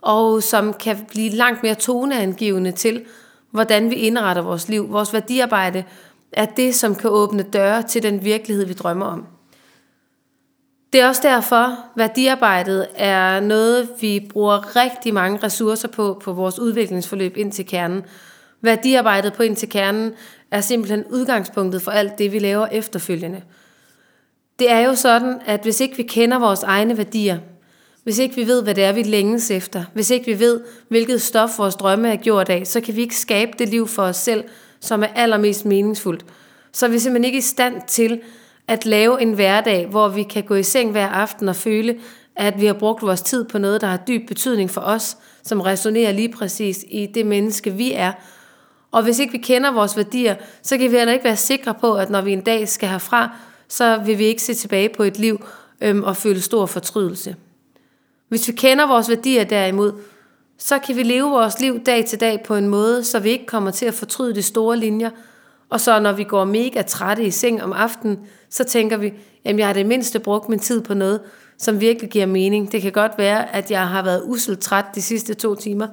og 0.00 0.42
som 0.42 0.74
kan 0.74 1.06
blive 1.08 1.30
langt 1.30 1.62
mere 1.62 1.74
toneangivende 1.74 2.72
til, 2.72 3.02
hvordan 3.52 3.90
vi 3.90 3.94
indretter 3.94 4.42
vores 4.42 4.68
liv. 4.68 4.92
Vores 4.92 5.12
værdiarbejde 5.12 5.84
er 6.32 6.46
det, 6.46 6.74
som 6.74 6.94
kan 6.94 7.10
åbne 7.10 7.42
døre 7.42 7.82
til 7.82 8.02
den 8.02 8.24
virkelighed, 8.24 8.66
vi 8.66 8.72
drømmer 8.72 9.06
om. 9.06 9.26
Det 10.92 11.00
er 11.00 11.08
også 11.08 11.20
derfor, 11.24 11.78
værdiarbejdet 11.96 12.86
er 12.94 13.40
noget, 13.40 13.88
vi 14.00 14.28
bruger 14.32 14.76
rigtig 14.76 15.14
mange 15.14 15.38
ressourcer 15.42 15.88
på 15.88 16.20
på 16.24 16.32
vores 16.32 16.58
udviklingsforløb 16.58 17.36
ind 17.36 17.52
til 17.52 17.66
kernen. 17.66 18.02
Værdiarbejdet 18.60 19.32
på 19.32 19.42
ind 19.42 19.56
til 19.56 19.68
kernen 19.68 20.12
er 20.50 20.60
simpelthen 20.60 21.04
udgangspunktet 21.10 21.82
for 21.82 21.90
alt 21.90 22.18
det, 22.18 22.32
vi 22.32 22.38
laver 22.38 22.66
efterfølgende. 22.66 23.42
Det 24.58 24.70
er 24.70 24.78
jo 24.78 24.94
sådan, 24.94 25.40
at 25.46 25.62
hvis 25.62 25.80
ikke 25.80 25.96
vi 25.96 26.02
kender 26.02 26.38
vores 26.38 26.62
egne 26.62 26.96
værdier, 26.96 27.38
hvis 28.04 28.18
ikke 28.18 28.36
vi 28.36 28.46
ved, 28.46 28.62
hvad 28.62 28.74
det 28.74 28.84
er, 28.84 28.92
vi 28.92 29.02
længes 29.02 29.50
efter, 29.50 29.84
hvis 29.94 30.10
ikke 30.10 30.26
vi 30.26 30.40
ved, 30.40 30.60
hvilket 30.88 31.22
stof 31.22 31.58
vores 31.58 31.74
drømme 31.74 32.12
er 32.12 32.16
gjort 32.16 32.48
af, 32.48 32.66
så 32.66 32.80
kan 32.80 32.96
vi 32.96 33.00
ikke 33.00 33.16
skabe 33.16 33.52
det 33.58 33.68
liv 33.68 33.88
for 33.88 34.02
os 34.02 34.16
selv, 34.16 34.44
som 34.80 35.02
er 35.02 35.06
allermest 35.14 35.64
meningsfuldt. 35.64 36.24
Så 36.72 36.86
er 36.86 36.90
vi 36.90 36.98
simpelthen 36.98 37.24
ikke 37.24 37.38
i 37.38 37.40
stand 37.40 37.82
til 37.88 38.20
at 38.68 38.86
lave 38.86 39.22
en 39.22 39.32
hverdag, 39.32 39.86
hvor 39.86 40.08
vi 40.08 40.22
kan 40.22 40.42
gå 40.42 40.54
i 40.54 40.62
seng 40.62 40.90
hver 40.90 41.08
aften 41.08 41.48
og 41.48 41.56
føle, 41.56 41.98
at 42.36 42.60
vi 42.60 42.66
har 42.66 42.72
brugt 42.72 43.02
vores 43.02 43.22
tid 43.22 43.44
på 43.44 43.58
noget, 43.58 43.80
der 43.80 43.86
har 43.86 44.00
dyb 44.08 44.28
betydning 44.28 44.70
for 44.70 44.80
os, 44.80 45.16
som 45.42 45.60
resonerer 45.60 46.12
lige 46.12 46.32
præcis 46.32 46.84
i 46.88 47.06
det 47.06 47.26
menneske, 47.26 47.70
vi 47.70 47.92
er. 47.92 48.12
Og 48.90 49.02
hvis 49.02 49.18
ikke 49.18 49.32
vi 49.32 49.38
kender 49.38 49.72
vores 49.72 49.96
værdier, 49.96 50.34
så 50.62 50.78
kan 50.78 50.90
vi 50.90 50.96
heller 50.96 51.12
ikke 51.12 51.24
være 51.24 51.36
sikre 51.36 51.74
på, 51.74 51.94
at 51.94 52.10
når 52.10 52.20
vi 52.20 52.32
en 52.32 52.40
dag 52.40 52.68
skal 52.68 52.88
herfra, 52.88 53.36
så 53.68 54.02
vil 54.06 54.18
vi 54.18 54.24
ikke 54.24 54.42
se 54.42 54.54
tilbage 54.54 54.88
på 54.96 55.02
et 55.02 55.18
liv 55.18 55.44
øhm, 55.80 56.02
og 56.02 56.16
føle 56.16 56.40
stor 56.40 56.66
fortrydelse. 56.66 57.36
Hvis 58.32 58.48
vi 58.48 58.52
kender 58.52 58.86
vores 58.86 59.08
værdier 59.08 59.44
derimod, 59.44 59.92
så 60.58 60.78
kan 60.78 60.96
vi 60.96 61.02
leve 61.02 61.30
vores 61.30 61.60
liv 61.60 61.80
dag 61.84 62.04
til 62.04 62.20
dag 62.20 62.42
på 62.42 62.54
en 62.54 62.68
måde, 62.68 63.04
så 63.04 63.20
vi 63.20 63.30
ikke 63.30 63.46
kommer 63.46 63.70
til 63.70 63.86
at 63.86 63.94
fortryde 63.94 64.34
de 64.34 64.42
store 64.42 64.76
linjer. 64.76 65.10
Og 65.68 65.80
så 65.80 66.00
når 66.00 66.12
vi 66.12 66.24
går 66.24 66.44
mega 66.44 66.82
trætte 66.82 67.24
i 67.24 67.30
seng 67.30 67.62
om 67.62 67.72
aftenen, 67.72 68.18
så 68.50 68.64
tænker 68.64 68.96
vi, 68.96 69.12
at 69.44 69.58
jeg 69.58 69.66
har 69.66 69.72
det 69.72 69.86
mindste 69.86 70.18
brugt 70.18 70.48
min 70.48 70.58
tid 70.58 70.80
på 70.80 70.94
noget, 70.94 71.20
som 71.58 71.80
virkelig 71.80 72.10
giver 72.10 72.26
mening. 72.26 72.72
Det 72.72 72.82
kan 72.82 72.92
godt 72.92 73.12
være, 73.18 73.54
at 73.54 73.70
jeg 73.70 73.88
har 73.88 74.02
været 74.02 74.22
uselt 74.26 74.60
træt 74.60 74.84
de 74.94 75.02
sidste 75.02 75.34
to 75.34 75.54
timer, 75.54 75.86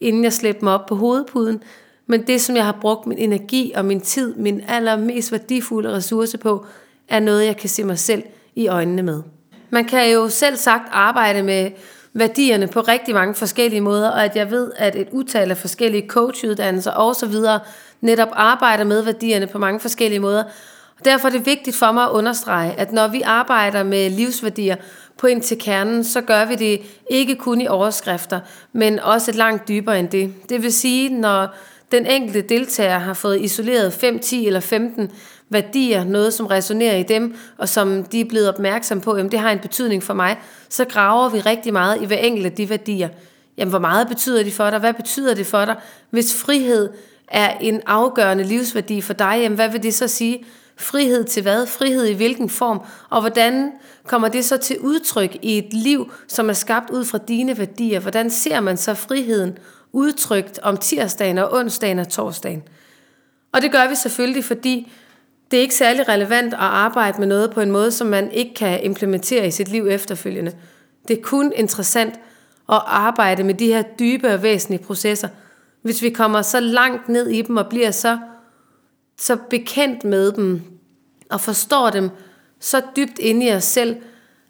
inden 0.00 0.24
jeg 0.24 0.32
slæbte 0.32 0.64
mig 0.64 0.74
op 0.74 0.86
på 0.86 0.94
hovedpuden, 0.94 1.62
men 2.06 2.26
det, 2.26 2.40
som 2.40 2.56
jeg 2.56 2.64
har 2.64 2.78
brugt 2.80 3.06
min 3.06 3.18
energi 3.18 3.72
og 3.76 3.84
min 3.84 4.00
tid, 4.00 4.34
min 4.34 4.60
allermest 4.68 5.32
værdifulde 5.32 5.92
ressource 5.92 6.38
på, 6.38 6.66
er 7.08 7.20
noget, 7.20 7.46
jeg 7.46 7.56
kan 7.56 7.68
se 7.68 7.84
mig 7.84 7.98
selv 7.98 8.22
i 8.56 8.68
øjnene 8.68 9.02
med. 9.02 9.22
Man 9.70 9.84
kan 9.84 10.12
jo 10.12 10.28
selv 10.28 10.56
sagt 10.56 10.88
arbejde 10.92 11.42
med 11.42 11.70
værdierne 12.12 12.66
på 12.66 12.80
rigtig 12.80 13.14
mange 13.14 13.34
forskellige 13.34 13.80
måder, 13.80 14.10
og 14.10 14.24
at 14.24 14.36
jeg 14.36 14.50
ved, 14.50 14.72
at 14.76 14.96
et 14.96 15.08
utal 15.10 15.50
af 15.50 15.56
forskellige 15.56 16.08
coachuddannelser 16.08 16.90
og 16.90 17.16
så 17.16 17.26
videre 17.26 17.60
netop 18.00 18.28
arbejder 18.32 18.84
med 18.84 19.02
værdierne 19.02 19.46
på 19.46 19.58
mange 19.58 19.80
forskellige 19.80 20.20
måder. 20.20 20.42
Og 20.98 21.04
derfor 21.04 21.28
er 21.28 21.32
det 21.32 21.46
vigtigt 21.46 21.76
for 21.76 21.92
mig 21.92 22.04
at 22.04 22.10
understrege, 22.10 22.72
at 22.72 22.92
når 22.92 23.08
vi 23.08 23.22
arbejder 23.22 23.82
med 23.82 24.10
livsværdier 24.10 24.76
på 25.18 25.26
ind 25.26 25.42
til 25.42 25.58
kernen, 25.58 26.04
så 26.04 26.20
gør 26.20 26.44
vi 26.44 26.54
det 26.54 26.80
ikke 27.10 27.34
kun 27.34 27.60
i 27.60 27.68
overskrifter, 27.68 28.40
men 28.72 29.00
også 29.00 29.32
langt 29.32 29.68
dybere 29.68 29.98
end 29.98 30.08
det. 30.08 30.34
Det 30.48 30.62
vil 30.62 30.72
sige, 30.72 31.08
når 31.08 31.48
den 31.92 32.06
enkelte 32.06 32.40
deltager 32.40 32.98
har 32.98 33.14
fået 33.14 33.40
isoleret 33.40 33.92
5, 33.92 34.18
10 34.18 34.46
eller 34.46 34.60
15 34.60 35.10
værdier, 35.50 36.04
noget 36.04 36.34
som 36.34 36.46
resonerer 36.46 36.96
i 36.96 37.02
dem, 37.02 37.36
og 37.58 37.68
som 37.68 38.04
de 38.04 38.20
er 38.20 38.24
blevet 38.24 38.48
opmærksom 38.48 39.00
på, 39.00 39.16
jamen 39.16 39.32
det 39.32 39.38
har 39.38 39.50
en 39.50 39.58
betydning 39.58 40.02
for 40.02 40.14
mig, 40.14 40.38
så 40.68 40.84
graver 40.84 41.28
vi 41.28 41.40
rigtig 41.40 41.72
meget 41.72 42.02
i 42.02 42.04
hver 42.04 42.16
enkelt 42.16 42.46
af 42.46 42.52
de 42.52 42.70
værdier. 42.70 43.08
Jamen 43.56 43.70
hvor 43.70 43.78
meget 43.78 44.08
betyder 44.08 44.42
de 44.42 44.52
for 44.52 44.70
dig? 44.70 44.78
Hvad 44.78 44.94
betyder 44.94 45.34
det 45.34 45.46
for 45.46 45.64
dig? 45.64 45.76
Hvis 46.10 46.34
frihed 46.34 46.88
er 47.28 47.58
en 47.60 47.80
afgørende 47.86 48.44
livsværdi 48.44 49.00
for 49.00 49.12
dig, 49.12 49.38
jamen 49.40 49.56
hvad 49.56 49.68
vil 49.68 49.82
det 49.82 49.94
så 49.94 50.08
sige? 50.08 50.44
Frihed 50.76 51.24
til 51.24 51.42
hvad? 51.42 51.66
Frihed 51.66 52.06
i 52.06 52.14
hvilken 52.14 52.48
form? 52.48 52.80
Og 53.10 53.20
hvordan 53.20 53.72
kommer 54.06 54.28
det 54.28 54.44
så 54.44 54.56
til 54.56 54.78
udtryk 54.78 55.36
i 55.42 55.58
et 55.58 55.72
liv, 55.72 56.12
som 56.28 56.48
er 56.48 56.52
skabt 56.52 56.90
ud 56.90 57.04
fra 57.04 57.18
dine 57.18 57.58
værdier? 57.58 58.00
Hvordan 58.00 58.30
ser 58.30 58.60
man 58.60 58.76
så 58.76 58.94
friheden 58.94 59.58
udtrykt 59.92 60.58
om 60.62 60.76
tirsdagen 60.76 61.38
og 61.38 61.52
onsdagen 61.52 61.98
og 61.98 62.08
torsdagen? 62.08 62.62
Og 63.52 63.62
det 63.62 63.72
gør 63.72 63.88
vi 63.88 63.94
selvfølgelig, 63.94 64.44
fordi 64.44 64.92
det 65.50 65.56
er 65.56 65.60
ikke 65.60 65.74
særlig 65.74 66.08
relevant 66.08 66.54
at 66.54 66.60
arbejde 66.60 67.18
med 67.18 67.26
noget 67.26 67.50
på 67.50 67.60
en 67.60 67.70
måde, 67.70 67.92
som 67.92 68.06
man 68.06 68.30
ikke 68.30 68.54
kan 68.54 68.84
implementere 68.84 69.46
i 69.46 69.50
sit 69.50 69.68
liv 69.68 69.86
efterfølgende. 69.86 70.52
Det 71.08 71.18
er 71.18 71.22
kun 71.22 71.52
interessant 71.56 72.14
at 72.68 72.82
arbejde 72.86 73.44
med 73.44 73.54
de 73.54 73.66
her 73.66 73.82
dybe 73.82 74.34
og 74.34 74.42
væsentlige 74.42 74.84
processer, 74.84 75.28
hvis 75.82 76.02
vi 76.02 76.10
kommer 76.10 76.42
så 76.42 76.60
langt 76.60 77.08
ned 77.08 77.28
i 77.28 77.42
dem 77.42 77.56
og 77.56 77.68
bliver 77.68 77.90
så, 77.90 78.18
så 79.18 79.36
bekendt 79.50 80.04
med 80.04 80.32
dem 80.32 80.62
og 81.30 81.40
forstår 81.40 81.90
dem 81.90 82.10
så 82.60 82.82
dybt 82.96 83.18
inde 83.18 83.46
i 83.46 83.52
os 83.52 83.64
selv, 83.64 83.96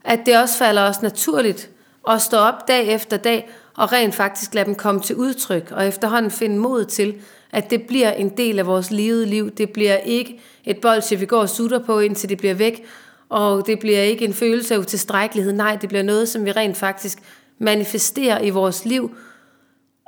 at 0.04 0.21
det 0.26 0.38
også 0.38 0.59
falder 0.59 0.83
os 0.83 1.02
naturligt 1.02 1.71
at 2.09 2.23
stå 2.23 2.37
op 2.37 2.69
dag 2.69 2.87
efter 2.88 3.16
dag 3.16 3.50
og 3.76 3.92
rent 3.92 4.14
faktisk 4.14 4.54
lade 4.54 4.64
dem 4.64 4.75
komme 4.75 5.00
til 5.00 5.16
udtryk 5.16 5.73
og 5.73 5.87
efterhånden 5.87 6.30
finde 6.30 6.59
mod 6.59 6.85
til, 6.85 7.14
at 7.52 7.71
det 7.71 7.83
bliver 7.83 8.12
en 8.12 8.28
del 8.28 8.59
af 8.59 8.66
vores 8.66 8.90
levede 8.90 9.26
liv. 9.26 9.50
Det 9.50 9.71
bliver 9.71 9.97
ikke 9.97 10.40
et 10.64 10.78
bolsje, 10.78 11.19
vi 11.19 11.26
går 11.26 11.40
og 11.40 11.49
sutter 11.49 11.78
på, 11.78 11.99
indtil 11.99 12.28
det 12.28 12.38
bliver 12.38 12.54
væk, 12.54 12.85
og 13.28 13.66
det 13.66 13.78
bliver 13.78 14.02
ikke 14.02 14.25
en 14.25 14.35
følelse 14.35 14.75
af 14.75 14.78
utilstrækkelighed. 14.78 15.52
Nej, 15.52 15.78
det 15.80 15.88
bliver 15.88 16.02
noget, 16.02 16.28
som 16.28 16.45
vi 16.45 16.52
rent 16.52 16.76
faktisk 16.76 17.19
manifesterer 17.59 18.40
i 18.40 18.50
vores 18.50 18.85
liv. 18.85 19.14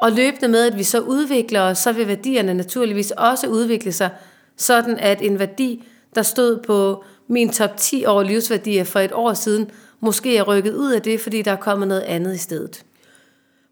Og 0.03 0.13
løbende 0.13 0.49
med, 0.49 0.67
at 0.67 0.79
vi 0.79 0.83
så 0.83 1.01
udvikler 1.01 1.61
os, 1.61 1.79
så 1.79 1.93
vil 1.93 2.09
værdierne 2.09 2.55
naturligvis 2.55 3.11
også 3.11 3.47
udvikle 3.47 3.93
sig, 3.93 4.11
sådan 4.57 4.99
at 4.99 5.23
en 5.23 5.39
værdi, 5.39 5.85
der 6.15 6.23
stod 6.23 6.63
på 6.67 7.05
min 7.29 7.53
top 7.53 7.77
10 7.77 8.05
over 8.07 8.23
livsværdier 8.23 8.85
for 8.85 9.01
et 9.01 9.13
år 9.13 9.35
siden, 9.35 9.71
måske 10.01 10.37
er 10.37 10.43
rykket 10.43 10.75
ud 10.75 10.93
af 10.93 11.03
det, 11.03 11.21
fordi 11.21 11.43
der 11.43 11.53
er 11.53 11.57
kommet 11.57 11.89
noget 11.89 12.01
andet 12.01 12.35
i 12.35 12.39
stedet. 12.39 12.85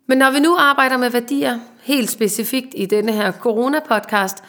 Men 0.07 0.19
når 0.19 0.31
vi 0.31 0.41
nu 0.41 0.57
arbejder 0.59 0.97
med 0.97 1.11
værdier, 1.11 1.59
helt 1.91 2.11
specifikt 2.11 2.69
i 2.77 2.87
denne 2.87 3.13
her 3.13 3.33
corona-podcast, 3.33 4.43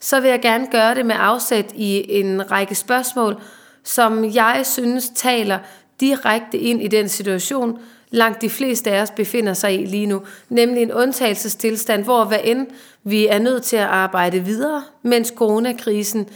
så 0.00 0.20
vil 0.20 0.30
jeg 0.30 0.40
gerne 0.40 0.66
gøre 0.70 0.94
det 0.94 1.06
med 1.06 1.14
afsæt 1.18 1.72
i 1.74 2.12
en 2.20 2.50
række 2.50 2.74
spørgsmål, 2.74 3.40
som 3.84 4.24
jeg 4.34 4.60
synes 4.64 5.10
taler 5.14 5.58
direkte 6.00 6.58
ind 6.58 6.82
i 6.82 6.88
den 6.88 7.08
situation, 7.08 7.78
langt 8.10 8.42
de 8.42 8.50
fleste 8.50 8.90
af 8.90 9.02
os 9.02 9.10
befinder 9.10 9.54
sig 9.54 9.80
i 9.82 9.86
lige 9.86 10.06
nu, 10.06 10.22
nemlig 10.48 10.82
en 10.82 10.92
undtagelsestilstand, 10.92 12.04
hvor 12.04 12.24
hvad 12.24 12.38
end 12.44 12.66
vi 13.04 13.26
er 13.26 13.38
nødt 13.38 13.62
til 13.62 13.76
at 13.76 13.88
arbejde 13.88 14.40
videre, 14.40 14.82
mens 15.02 15.32
coronakrisen 15.36 16.28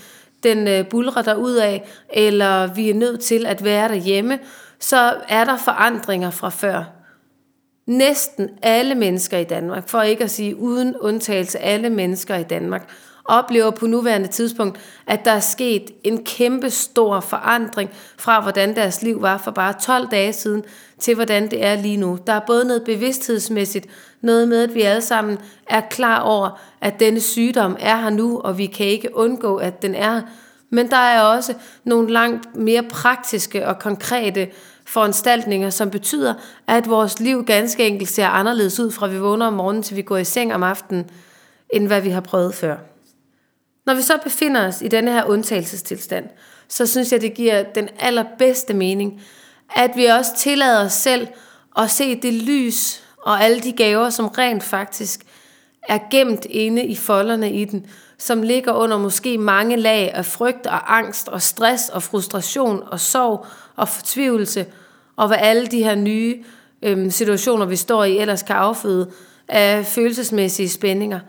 den 0.43 0.69
øh, 0.69 0.89
bulrer 0.89 1.23
der 1.23 1.35
ud 1.35 1.55
af, 1.55 1.85
eller 2.13 2.67
vi 2.67 2.91
er 2.91 2.95
nødt 2.95 3.21
til 3.21 3.47
at 3.47 3.65
være 3.65 3.89
derhjemme, 3.89 4.39
så 4.81 5.15
er 5.29 5.45
der 5.45 5.57
forandringer 5.57 6.31
fra 6.31 6.49
før. 6.49 6.96
Næsten 7.87 8.49
alle 8.63 8.95
mennesker 8.95 9.39
i 9.39 9.45
Danmark, 9.45 9.89
for 9.89 10.03
ikke 10.03 10.25
at 10.25 10.31
sige 10.31 10.57
uden 10.57 10.97
undtagelse 10.97 11.59
alle 11.59 11.91
mennesker 11.91 12.37
i 12.37 12.43
Danmark, 12.43 12.91
oplever 13.25 13.71
på 13.71 13.87
nuværende 13.87 14.29
tidspunkt, 14.29 14.81
at 15.07 15.25
der 15.25 15.31
er 15.31 15.41
sket 15.41 15.91
en 16.05 16.25
kæmpe 16.25 16.71
stor 16.71 17.21
forandring 17.21 17.91
fra, 18.19 18.41
hvordan 18.41 18.77
deres 18.77 19.03
liv 19.03 19.23
var 19.23 19.39
for 19.39 19.51
bare 19.51 19.75
12 19.81 20.09
dage 20.11 20.33
siden, 20.33 20.65
til 20.99 21.15
hvordan 21.15 21.51
det 21.51 21.65
er 21.65 21.77
lige 21.77 21.97
nu. 21.97 22.19
Der 22.27 22.33
er 22.33 22.41
både 22.47 22.65
noget 22.65 22.85
bevidsthedsmæssigt, 22.85 23.87
noget 24.21 24.49
med, 24.49 24.63
at 24.63 24.75
vi 24.75 24.83
alle 24.83 25.03
sammen 25.03 25.39
er 25.67 25.81
klar 25.81 26.21
over, 26.21 26.61
at 26.81 27.01
denne 27.01 27.21
sygdom 27.21 27.77
er 27.81 27.97
her 27.97 28.11
nu, 28.11 28.41
og 28.41 28.59
vi 28.59 28.67
kan 28.67 28.87
ikke 28.87 29.17
undgå, 29.17 29.57
at 29.57 29.83
den 29.83 29.95
er 29.95 30.21
Men 30.71 30.91
der 30.91 30.97
er 30.97 31.23
også 31.23 31.55
nogle 31.85 32.13
langt 32.13 32.57
mere 32.57 32.83
praktiske 32.83 33.69
og 33.69 33.79
konkrete 33.79 34.49
foranstaltninger, 34.87 35.71
som 35.71 35.91
betyder, 35.91 36.35
at 36.67 36.89
vores 36.89 37.21
liv 37.21 37.45
ganske 37.45 37.87
enkelt 37.87 38.11
ser 38.11 38.27
anderledes 38.27 38.81
ud, 38.81 38.91
fra 38.91 39.07
vi 39.07 39.19
vågner 39.19 39.47
om 39.47 39.53
morgenen 39.53 39.83
til 39.83 39.97
vi 39.97 40.03
går 40.03 40.17
i 40.17 40.25
seng 40.25 40.55
om 40.55 40.63
aftenen, 40.63 41.11
end 41.73 41.87
hvad 41.87 42.01
vi 42.01 42.11
har 42.11 42.21
prøvet 42.21 42.55
før. 42.55 42.77
Når 43.87 43.95
vi 43.95 44.03
så 44.03 44.19
befinder 44.25 44.67
os 44.67 44.83
i 44.83 44.89
denne 44.89 45.13
her 45.13 45.25
undtagelsestilstand, 45.25 46.25
så 46.69 46.87
synes 46.87 47.13
jeg, 47.13 47.21
det 47.21 47.35
giver 47.35 47.63
den 47.63 47.89
allerbedste 47.99 48.75
mening, 48.75 49.23
at 49.77 49.91
vi 49.97 50.05
også 50.05 50.31
tillader 50.39 50.85
os 50.85 50.93
selv 50.93 51.29
at 51.79 51.91
se 51.91 52.21
det 52.21 52.35
lys 52.35 53.03
og 53.23 53.45
alle 53.45 53.61
de 53.61 53.73
gaver, 53.73 54.11
som 54.11 54.27
rent 54.27 54.63
faktisk 54.63 55.21
er 55.89 55.99
gemt 56.11 56.45
inde 56.45 56.85
i 56.85 56.97
folderne 56.97 57.53
i 57.53 57.65
den, 57.65 57.87
som 58.19 58.43
ligger 58.43 58.73
under 58.73 58.99
måske 58.99 59.39
mange 59.39 59.77
lag 59.77 60.13
af 60.15 60.27
frygt 60.27 60.67
og 60.67 60.97
angst 60.97 61.29
og 61.29 61.43
stress 61.43 61.89
og 61.89 62.03
frustration 62.03 62.83
og 62.87 63.01
sorg 63.01 63.47
og 63.77 63.89
fortvivlelse, 63.89 64.67
og 65.17 65.27
hvad 65.27 65.39
alle 65.41 65.67
de 65.67 65.83
her 65.83 65.95
nye 65.95 66.45
øhm, 66.83 67.11
situationer, 67.11 67.67
vi 67.67 67.77
står 67.77 68.05
i, 68.05 68.19
ellers 68.19 68.43
kan 68.43 68.57
afføde 68.57 69.11
af 69.49 69.87
følelsesmæssige 69.87 70.69
spændinger. 70.69 71.21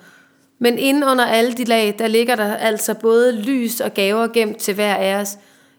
Men 0.59 0.77
inden 0.77 1.03
under 1.03 1.25
alle 1.25 1.53
de 1.53 1.63
lag, 1.63 1.95
der 1.99 2.07
ligger 2.07 2.35
der 2.35 2.55
altså 2.55 2.93
både 2.93 3.41
lys 3.41 3.79
og 3.79 3.93
gaver 3.93 4.27
gemt 4.27 4.57
til 4.57 4.73
hver 4.73 4.95
af 4.95 5.15
os, 5.15 5.37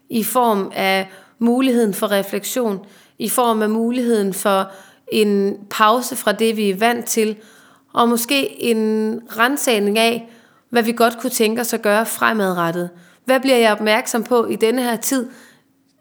i 0.09 0.23
form 0.23 0.71
af 0.75 1.09
muligheden 1.39 1.93
for 1.93 2.11
refleksion, 2.11 2.79
i 3.19 3.29
form 3.29 3.61
af 3.61 3.69
muligheden 3.69 4.33
for 4.33 4.71
en 5.11 5.57
pause 5.69 6.15
fra 6.15 6.31
det, 6.31 6.57
vi 6.57 6.69
er 6.69 6.75
vant 6.75 7.05
til, 7.05 7.35
og 7.93 8.09
måske 8.09 8.61
en 8.61 9.19
rensagning 9.37 9.97
af, 9.97 10.29
hvad 10.69 10.83
vi 10.83 10.91
godt 10.91 11.19
kunne 11.19 11.29
tænke 11.29 11.61
os 11.61 11.73
at 11.73 11.81
gøre 11.81 12.05
fremadrettet. 12.05 12.89
Hvad 13.25 13.39
bliver 13.39 13.57
jeg 13.57 13.71
opmærksom 13.71 14.23
på 14.23 14.45
i 14.45 14.55
denne 14.55 14.83
her 14.83 14.95
tid, 14.95 15.29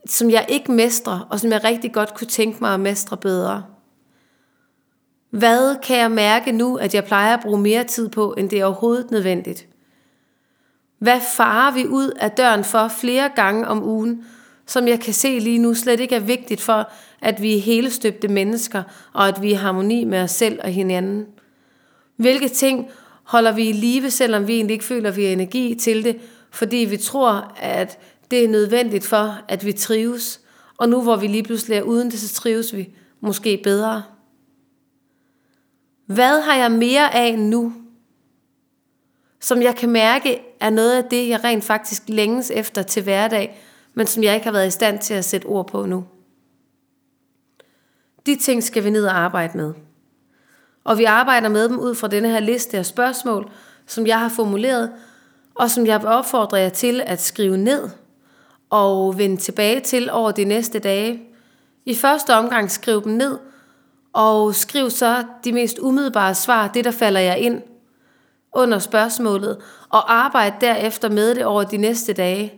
som 0.06 0.30
jeg 0.30 0.46
ikke 0.48 0.72
mestrer, 0.72 1.26
og 1.30 1.40
som 1.40 1.50
jeg 1.50 1.64
rigtig 1.64 1.92
godt 1.92 2.14
kunne 2.14 2.26
tænke 2.26 2.58
mig 2.60 2.74
at 2.74 2.80
mestre 2.80 3.16
bedre? 3.16 3.64
Hvad 5.30 5.76
kan 5.82 5.98
jeg 5.98 6.10
mærke 6.10 6.52
nu, 6.52 6.76
at 6.76 6.94
jeg 6.94 7.04
plejer 7.04 7.34
at 7.36 7.42
bruge 7.42 7.60
mere 7.60 7.84
tid 7.84 8.08
på, 8.08 8.34
end 8.38 8.50
det 8.50 8.60
er 8.60 8.64
overhovedet 8.64 9.10
nødvendigt? 9.10 9.66
Hvad 10.98 11.20
farer 11.36 11.74
vi 11.74 11.86
ud 11.86 12.10
af 12.10 12.30
døren 12.30 12.64
for 12.64 12.88
flere 12.88 13.30
gange 13.36 13.68
om 13.68 13.82
ugen, 13.82 14.24
som 14.66 14.88
jeg 14.88 15.00
kan 15.00 15.14
se 15.14 15.38
lige 15.38 15.58
nu 15.58 15.74
slet 15.74 16.00
ikke 16.00 16.14
er 16.14 16.20
vigtigt 16.20 16.60
for, 16.60 16.90
at 17.22 17.42
vi 17.42 17.56
er 17.56 17.60
hele 17.60 17.90
støbte 17.90 18.28
mennesker, 18.28 18.82
og 19.12 19.28
at 19.28 19.42
vi 19.42 19.48
er 19.48 19.50
i 19.50 19.54
harmoni 19.54 20.04
med 20.04 20.22
os 20.22 20.30
selv 20.30 20.60
og 20.64 20.70
hinanden? 20.70 21.26
Hvilke 22.16 22.48
ting 22.48 22.90
holder 23.28 23.52
vi 23.52 23.68
i 23.68 23.72
live, 23.72 24.10
selvom 24.10 24.46
vi 24.46 24.54
egentlig 24.54 24.74
ikke 24.74 24.84
føler, 24.84 25.08
at 25.08 25.16
vi 25.16 25.24
har 25.24 25.32
energi 25.32 25.74
til 25.74 26.04
det, 26.04 26.20
fordi 26.50 26.76
vi 26.76 26.96
tror, 26.96 27.54
at 27.56 27.98
det 28.30 28.44
er 28.44 28.48
nødvendigt 28.48 29.04
for, 29.04 29.40
at 29.48 29.66
vi 29.66 29.72
trives. 29.72 30.40
Og 30.78 30.88
nu 30.88 31.02
hvor 31.02 31.16
vi 31.16 31.26
lige 31.26 31.42
pludselig 31.42 31.76
er 31.76 31.82
uden 31.82 32.10
det, 32.10 32.18
så 32.18 32.34
trives 32.34 32.76
vi 32.76 32.94
måske 33.20 33.60
bedre. 33.64 34.02
Hvad 36.06 36.40
har 36.40 36.54
jeg 36.54 36.72
mere 36.72 37.14
af 37.14 37.38
nu, 37.38 37.72
som 39.40 39.62
jeg 39.62 39.76
kan 39.76 39.90
mærke 39.90 40.40
er 40.60 40.70
noget 40.70 40.96
af 41.02 41.04
det, 41.04 41.28
jeg 41.28 41.44
rent 41.44 41.64
faktisk 41.64 42.02
længes 42.06 42.50
efter 42.50 42.82
til 42.82 43.02
hverdag, 43.02 43.58
men 43.94 44.06
som 44.06 44.22
jeg 44.22 44.34
ikke 44.34 44.44
har 44.44 44.52
været 44.52 44.66
i 44.68 44.70
stand 44.70 44.98
til 44.98 45.14
at 45.14 45.24
sætte 45.24 45.46
ord 45.46 45.68
på 45.68 45.86
nu? 45.86 46.04
De 48.26 48.36
ting 48.36 48.62
skal 48.62 48.84
vi 48.84 48.90
ned 48.90 49.06
og 49.06 49.18
arbejde 49.18 49.56
med. 49.56 49.74
Og 50.84 50.98
vi 50.98 51.04
arbejder 51.04 51.48
med 51.48 51.68
dem 51.68 51.78
ud 51.78 51.94
fra 51.94 52.08
denne 52.08 52.28
her 52.28 52.40
liste 52.40 52.78
af 52.78 52.86
spørgsmål, 52.86 53.50
som 53.86 54.06
jeg 54.06 54.20
har 54.20 54.28
formuleret, 54.28 54.90
og 55.54 55.70
som 55.70 55.86
jeg 55.86 56.00
vil 56.00 56.08
opfordre 56.08 56.56
jer 56.56 56.68
til 56.68 57.02
at 57.06 57.20
skrive 57.22 57.56
ned 57.56 57.88
og 58.70 59.18
vende 59.18 59.36
tilbage 59.36 59.80
til 59.80 60.10
over 60.10 60.30
de 60.30 60.44
næste 60.44 60.78
dage. 60.78 61.22
I 61.86 61.94
første 61.94 62.34
omgang 62.34 62.70
skriv 62.70 63.04
dem 63.04 63.12
ned, 63.12 63.38
og 64.12 64.54
skriv 64.54 64.90
så 64.90 65.24
de 65.44 65.52
mest 65.52 65.78
umiddelbare 65.78 66.34
svar, 66.34 66.68
det 66.68 66.84
der 66.84 66.90
falder 66.90 67.20
jer 67.20 67.34
ind 67.34 67.62
under 68.52 68.78
spørgsmålet, 68.78 69.58
og 69.88 70.12
arbejd 70.14 70.52
derefter 70.60 71.10
med 71.10 71.34
det 71.34 71.44
over 71.44 71.64
de 71.64 71.76
næste 71.76 72.12
dage. 72.12 72.52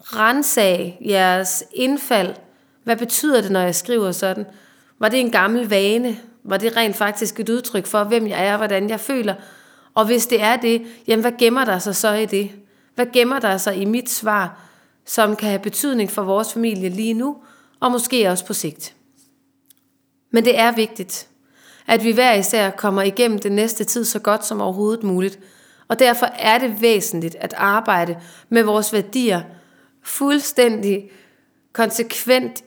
Rensag 0.00 0.98
jeres 1.06 1.64
indfald. 1.72 2.34
Hvad 2.84 2.96
betyder 2.96 3.40
det, 3.40 3.50
når 3.50 3.60
jeg 3.60 3.74
skriver 3.74 4.12
sådan? 4.12 4.46
Var 4.98 5.08
det 5.08 5.20
en 5.20 5.30
gammel 5.30 5.68
vane? 5.68 6.18
Var 6.44 6.56
det 6.56 6.76
rent 6.76 6.96
faktisk 6.96 7.40
et 7.40 7.48
udtryk 7.48 7.86
for, 7.86 8.04
hvem 8.04 8.26
jeg 8.26 8.46
er 8.46 8.56
hvordan 8.56 8.88
jeg 8.88 9.00
føler? 9.00 9.34
Og 9.94 10.06
hvis 10.06 10.26
det 10.26 10.42
er 10.42 10.56
det, 10.56 10.86
jamen 11.06 11.20
hvad 11.20 11.32
gemmer 11.38 11.64
der 11.64 11.78
sig 11.78 11.96
så 11.96 12.12
i 12.12 12.26
det? 12.26 12.50
Hvad 12.94 13.06
gemmer 13.12 13.38
der 13.38 13.56
sig 13.56 13.76
i 13.76 13.84
mit 13.84 14.10
svar, 14.10 14.60
som 15.06 15.36
kan 15.36 15.48
have 15.48 15.58
betydning 15.58 16.10
for 16.10 16.22
vores 16.22 16.52
familie 16.52 16.88
lige 16.88 17.14
nu, 17.14 17.36
og 17.80 17.92
måske 17.92 18.28
også 18.28 18.46
på 18.46 18.54
sigt? 18.54 18.94
Men 20.30 20.44
det 20.44 20.58
er 20.58 20.72
vigtigt, 20.72 21.28
at 21.86 22.04
vi 22.04 22.12
hver 22.12 22.34
især 22.34 22.70
kommer 22.70 23.02
igennem 23.02 23.38
den 23.38 23.52
næste 23.52 23.84
tid 23.84 24.04
så 24.04 24.18
godt 24.18 24.46
som 24.46 24.60
overhovedet 24.60 25.02
muligt. 25.02 25.38
Og 25.88 25.98
derfor 25.98 26.26
er 26.26 26.58
det 26.58 26.80
væsentligt 26.80 27.36
at 27.40 27.54
arbejde 27.56 28.20
med 28.48 28.62
vores 28.62 28.92
værdier 28.92 29.42
fuldstændig 30.02 31.10
konsekvent 31.72 32.64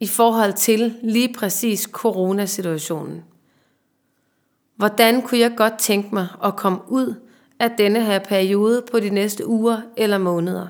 i 0.00 0.06
forhold 0.06 0.52
til 0.52 0.94
lige 1.02 1.34
præcis 1.34 1.88
coronasituationen. 1.92 3.24
Hvordan 4.76 5.22
kunne 5.22 5.40
jeg 5.40 5.52
godt 5.56 5.78
tænke 5.78 6.14
mig 6.14 6.26
at 6.44 6.56
komme 6.56 6.78
ud 6.88 7.14
af 7.60 7.70
denne 7.78 8.04
her 8.04 8.18
periode 8.18 8.82
på 8.90 9.00
de 9.00 9.10
næste 9.10 9.46
uger 9.46 9.80
eller 9.96 10.18
måneder? 10.18 10.66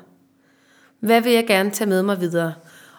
Hvad 1.00 1.20
vil 1.20 1.32
jeg 1.32 1.46
gerne 1.46 1.70
tage 1.70 1.90
med 1.90 2.02
mig 2.02 2.20
videre? 2.20 2.54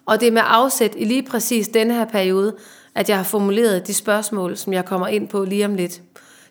Og 0.06 0.20
det 0.20 0.28
er 0.28 0.32
med 0.32 0.42
afsæt 0.46 0.94
i 0.98 1.06
lige 1.06 1.24
præcis 1.24 1.68
denne 1.68 1.94
her 1.94 2.06
periode, 2.06 2.56
at 2.96 3.10
jeg 3.10 3.18
har 3.18 3.24
formuleret 3.24 3.88
de 3.88 3.94
spørgsmål, 3.94 4.58
som 4.58 4.74
jeg 4.74 4.86
kommer 4.86 5.08
ind 5.08 5.28
på 5.28 5.44
lige 5.44 5.66
om 5.66 5.76
lidt. 5.76 6.02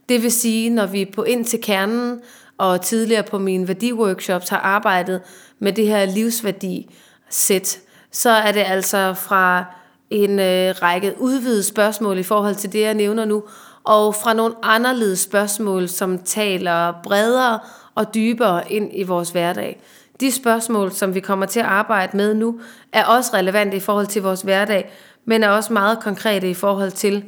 Det 0.08 0.22
vil 0.22 0.32
sige, 0.32 0.70
når 0.70 0.86
vi 0.86 1.04
på 1.04 1.22
ind 1.22 1.44
til 1.44 1.60
kernen 1.62 2.20
og 2.58 2.80
tidligere 2.80 3.22
på 3.22 3.38
mine 3.38 3.68
værdiworkshops 3.68 4.48
har 4.48 4.58
arbejdet 4.58 5.20
med 5.58 5.72
det 5.72 5.86
her 5.86 6.04
livsværdi-sæt, 6.04 7.80
så 8.12 8.30
er 8.30 8.52
det 8.52 8.64
altså 8.66 9.14
fra 9.14 9.64
en 10.10 10.38
øh, 10.38 10.74
række 10.82 11.14
udvidede 11.18 11.62
spørgsmål 11.62 12.18
i 12.18 12.22
forhold 12.22 12.54
til 12.54 12.72
det, 12.72 12.80
jeg 12.80 12.94
nævner 12.94 13.24
nu, 13.24 13.42
og 13.84 14.14
fra 14.14 14.34
nogle 14.34 14.54
anderledes 14.62 15.20
spørgsmål, 15.20 15.88
som 15.88 16.18
taler 16.18 16.92
bredere 17.02 17.58
og 17.94 18.14
dybere 18.14 18.72
ind 18.72 18.90
i 18.94 19.02
vores 19.02 19.30
hverdag. 19.30 19.80
De 20.20 20.32
spørgsmål, 20.32 20.92
som 20.92 21.14
vi 21.14 21.20
kommer 21.20 21.46
til 21.46 21.60
at 21.60 21.66
arbejde 21.66 22.16
med 22.16 22.34
nu, 22.34 22.60
er 22.92 23.04
også 23.04 23.30
relevante 23.34 23.76
i 23.76 23.80
forhold 23.80 24.06
til 24.06 24.22
vores 24.22 24.42
hverdag, 24.42 24.90
men 25.24 25.42
er 25.42 25.48
også 25.48 25.72
meget 25.72 26.00
konkrete 26.00 26.50
i 26.50 26.54
forhold 26.54 26.90
til, 26.90 27.24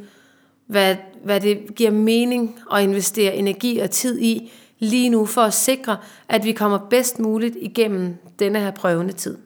hvad, 0.67 0.97
hvad 1.25 1.41
det 1.41 1.75
giver 1.77 1.91
mening 1.91 2.61
at 2.73 2.83
investere 2.83 3.35
energi 3.35 3.79
og 3.79 3.91
tid 3.91 4.21
i 4.21 4.53
lige 4.79 5.09
nu, 5.09 5.27
for 5.27 5.43
at 5.43 5.55
sikre, 5.55 5.97
at 6.29 6.45
vi 6.45 6.53
kommer 6.53 6.79
bedst 6.79 7.19
muligt 7.19 7.57
igennem 7.61 8.17
denne 8.39 8.61
her 8.61 8.71
prøvende 8.71 9.13
tid. 9.13 9.39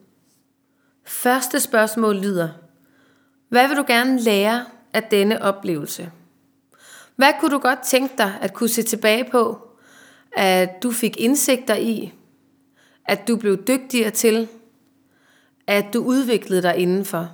Første 1.04 1.60
spørgsmål 1.60 2.16
lyder, 2.16 2.48
hvad 3.48 3.68
vil 3.68 3.76
du 3.76 3.84
gerne 3.86 4.20
lære 4.20 4.64
af 4.92 5.02
denne 5.02 5.42
oplevelse? 5.42 6.10
Hvad 7.16 7.32
kunne 7.40 7.50
du 7.50 7.58
godt 7.58 7.78
tænke 7.84 8.14
dig 8.18 8.38
at 8.40 8.54
kunne 8.54 8.68
se 8.68 8.82
tilbage 8.82 9.24
på, 9.30 9.68
at 10.32 10.82
du 10.82 10.90
fik 10.90 11.16
indsigter 11.16 11.74
i, 11.74 12.12
at 13.04 13.28
du 13.28 13.36
blev 13.36 13.56
dygtigere 13.66 14.10
til, 14.10 14.48
at 15.66 15.84
du 15.94 16.04
udviklede 16.04 16.62
dig 16.62 16.76
indenfor? 16.76 17.30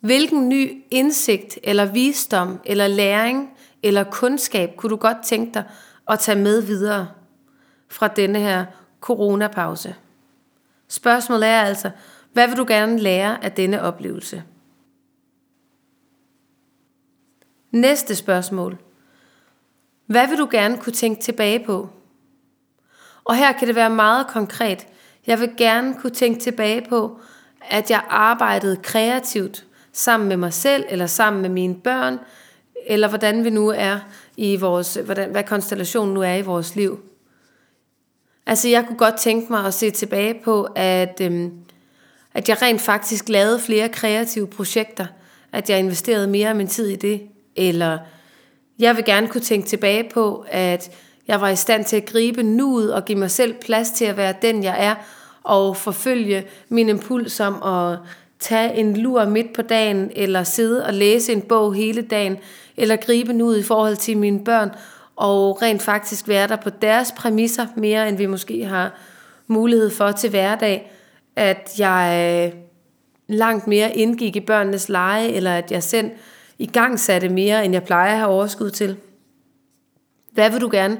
Hvilken 0.00 0.48
ny 0.48 0.82
indsigt 0.90 1.58
eller 1.62 1.84
visdom 1.84 2.60
eller 2.64 2.86
læring 2.86 3.50
eller 3.82 4.04
kundskab 4.04 4.76
kunne 4.76 4.90
du 4.90 4.96
godt 4.96 5.16
tænke 5.24 5.54
dig 5.54 5.64
at 6.08 6.18
tage 6.18 6.38
med 6.38 6.62
videre 6.62 7.08
fra 7.88 8.08
denne 8.08 8.38
her 8.38 8.64
coronapause? 9.00 9.94
Spørgsmålet 10.88 11.48
er 11.48 11.62
altså, 11.62 11.90
hvad 12.32 12.48
vil 12.48 12.56
du 12.56 12.64
gerne 12.68 12.98
lære 12.98 13.44
af 13.44 13.52
denne 13.52 13.82
oplevelse? 13.82 14.42
Næste 17.70 18.16
spørgsmål. 18.16 18.78
Hvad 20.06 20.28
vil 20.28 20.38
du 20.38 20.48
gerne 20.50 20.78
kunne 20.78 20.92
tænke 20.92 21.22
tilbage 21.22 21.64
på? 21.66 21.88
Og 23.24 23.36
her 23.36 23.52
kan 23.52 23.68
det 23.68 23.76
være 23.76 23.90
meget 23.90 24.26
konkret. 24.26 24.86
Jeg 25.26 25.40
vil 25.40 25.50
gerne 25.56 25.94
kunne 25.94 26.10
tænke 26.10 26.40
tilbage 26.40 26.86
på, 26.88 27.20
at 27.70 27.90
jeg 27.90 28.04
arbejdede 28.08 28.76
kreativt 28.76 29.66
sammen 29.92 30.28
med 30.28 30.36
mig 30.36 30.52
selv, 30.52 30.84
eller 30.88 31.06
sammen 31.06 31.42
med 31.42 31.50
mine 31.50 31.74
børn, 31.74 32.18
eller 32.86 33.08
hvordan 33.08 33.44
vi 33.44 33.50
nu 33.50 33.68
er 33.68 33.98
i 34.36 34.56
vores, 34.56 34.94
hvordan, 34.94 35.30
hvad 35.30 35.44
konstellationen 35.44 36.14
nu 36.14 36.22
er 36.22 36.34
i 36.34 36.42
vores 36.42 36.76
liv. 36.76 37.00
Altså 38.46 38.68
jeg 38.68 38.86
kunne 38.86 38.98
godt 38.98 39.16
tænke 39.16 39.52
mig 39.52 39.66
at 39.66 39.74
se 39.74 39.90
tilbage 39.90 40.40
på, 40.44 40.68
at, 40.74 41.20
øhm, 41.20 41.61
at 42.34 42.48
jeg 42.48 42.62
rent 42.62 42.80
faktisk 42.80 43.28
lavede 43.28 43.60
flere 43.60 43.88
kreative 43.88 44.46
projekter, 44.46 45.06
at 45.52 45.70
jeg 45.70 45.78
investerede 45.78 46.26
mere 46.26 46.48
af 46.48 46.56
min 46.56 46.68
tid 46.68 46.88
i 46.88 46.96
det, 46.96 47.22
eller 47.56 47.98
jeg 48.78 48.96
vil 48.96 49.04
gerne 49.04 49.28
kunne 49.28 49.40
tænke 49.40 49.68
tilbage 49.68 50.10
på, 50.14 50.44
at 50.48 50.90
jeg 51.28 51.40
var 51.40 51.48
i 51.48 51.56
stand 51.56 51.84
til 51.84 51.96
at 51.96 52.06
gribe 52.06 52.42
nuet 52.42 52.94
og 52.94 53.04
give 53.04 53.18
mig 53.18 53.30
selv 53.30 53.54
plads 53.54 53.90
til 53.90 54.04
at 54.04 54.16
være 54.16 54.34
den, 54.42 54.64
jeg 54.64 54.76
er, 54.78 54.94
og 55.42 55.76
forfølge 55.76 56.44
min 56.68 56.88
impuls 56.88 57.40
om 57.40 57.62
at 57.62 57.98
tage 58.40 58.74
en 58.74 58.96
lur 58.96 59.24
midt 59.24 59.52
på 59.52 59.62
dagen, 59.62 60.10
eller 60.16 60.42
sidde 60.42 60.86
og 60.86 60.94
læse 60.94 61.32
en 61.32 61.42
bog 61.42 61.74
hele 61.74 62.02
dagen, 62.02 62.38
eller 62.76 62.96
gribe 62.96 63.32
nuet 63.32 63.58
i 63.58 63.62
forhold 63.62 63.96
til 63.96 64.18
mine 64.18 64.44
børn, 64.44 64.70
og 65.16 65.62
rent 65.62 65.82
faktisk 65.82 66.28
være 66.28 66.48
der 66.48 66.56
på 66.56 66.70
deres 66.70 67.12
præmisser, 67.16 67.66
mere 67.76 68.08
end 68.08 68.16
vi 68.16 68.26
måske 68.26 68.64
har 68.64 68.92
mulighed 69.46 69.90
for 69.90 70.12
til 70.12 70.30
hverdag, 70.30 70.92
at 71.36 71.70
jeg 71.78 72.52
øh, 72.54 72.60
langt 73.28 73.66
mere 73.66 73.96
indgik 73.96 74.36
i 74.36 74.40
børnenes 74.40 74.88
lege, 74.88 75.28
eller 75.28 75.54
at 75.54 75.72
jeg 75.72 75.82
selv 75.82 76.10
i 76.58 76.66
gang 76.66 77.00
satte 77.00 77.28
mere, 77.28 77.64
end 77.64 77.74
jeg 77.74 77.84
plejer 77.84 78.12
at 78.12 78.18
have 78.18 78.30
overskud 78.30 78.70
til. 78.70 78.96
Hvad 80.32 80.50
vil 80.50 80.60
du 80.60 80.68
gerne 80.72 80.98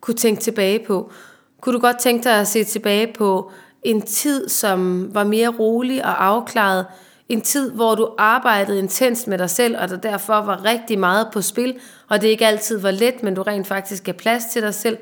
kunne 0.00 0.14
tænke 0.14 0.40
tilbage 0.40 0.78
på? 0.78 1.12
Kunne 1.60 1.72
du 1.72 1.80
godt 1.80 1.98
tænke 1.98 2.24
dig 2.24 2.40
at 2.40 2.48
se 2.48 2.64
tilbage 2.64 3.12
på 3.12 3.52
en 3.82 4.02
tid, 4.02 4.48
som 4.48 5.10
var 5.14 5.24
mere 5.24 5.48
rolig 5.48 6.04
og 6.04 6.24
afklaret, 6.24 6.86
en 7.28 7.40
tid, 7.40 7.72
hvor 7.72 7.94
du 7.94 8.08
arbejdede 8.18 8.78
intenst 8.78 9.28
med 9.28 9.38
dig 9.38 9.50
selv, 9.50 9.76
og 9.78 9.88
der 9.88 9.96
derfor 9.96 10.34
var 10.34 10.64
rigtig 10.64 10.98
meget 10.98 11.28
på 11.32 11.42
spil, 11.42 11.78
og 12.08 12.20
det 12.20 12.28
ikke 12.28 12.46
altid 12.46 12.78
var 12.78 12.90
let, 12.90 13.22
men 13.22 13.34
du 13.34 13.42
rent 13.42 13.66
faktisk 13.66 14.04
gav 14.04 14.14
plads 14.14 14.44
til 14.44 14.62
dig 14.62 14.74
selv. 14.74 14.98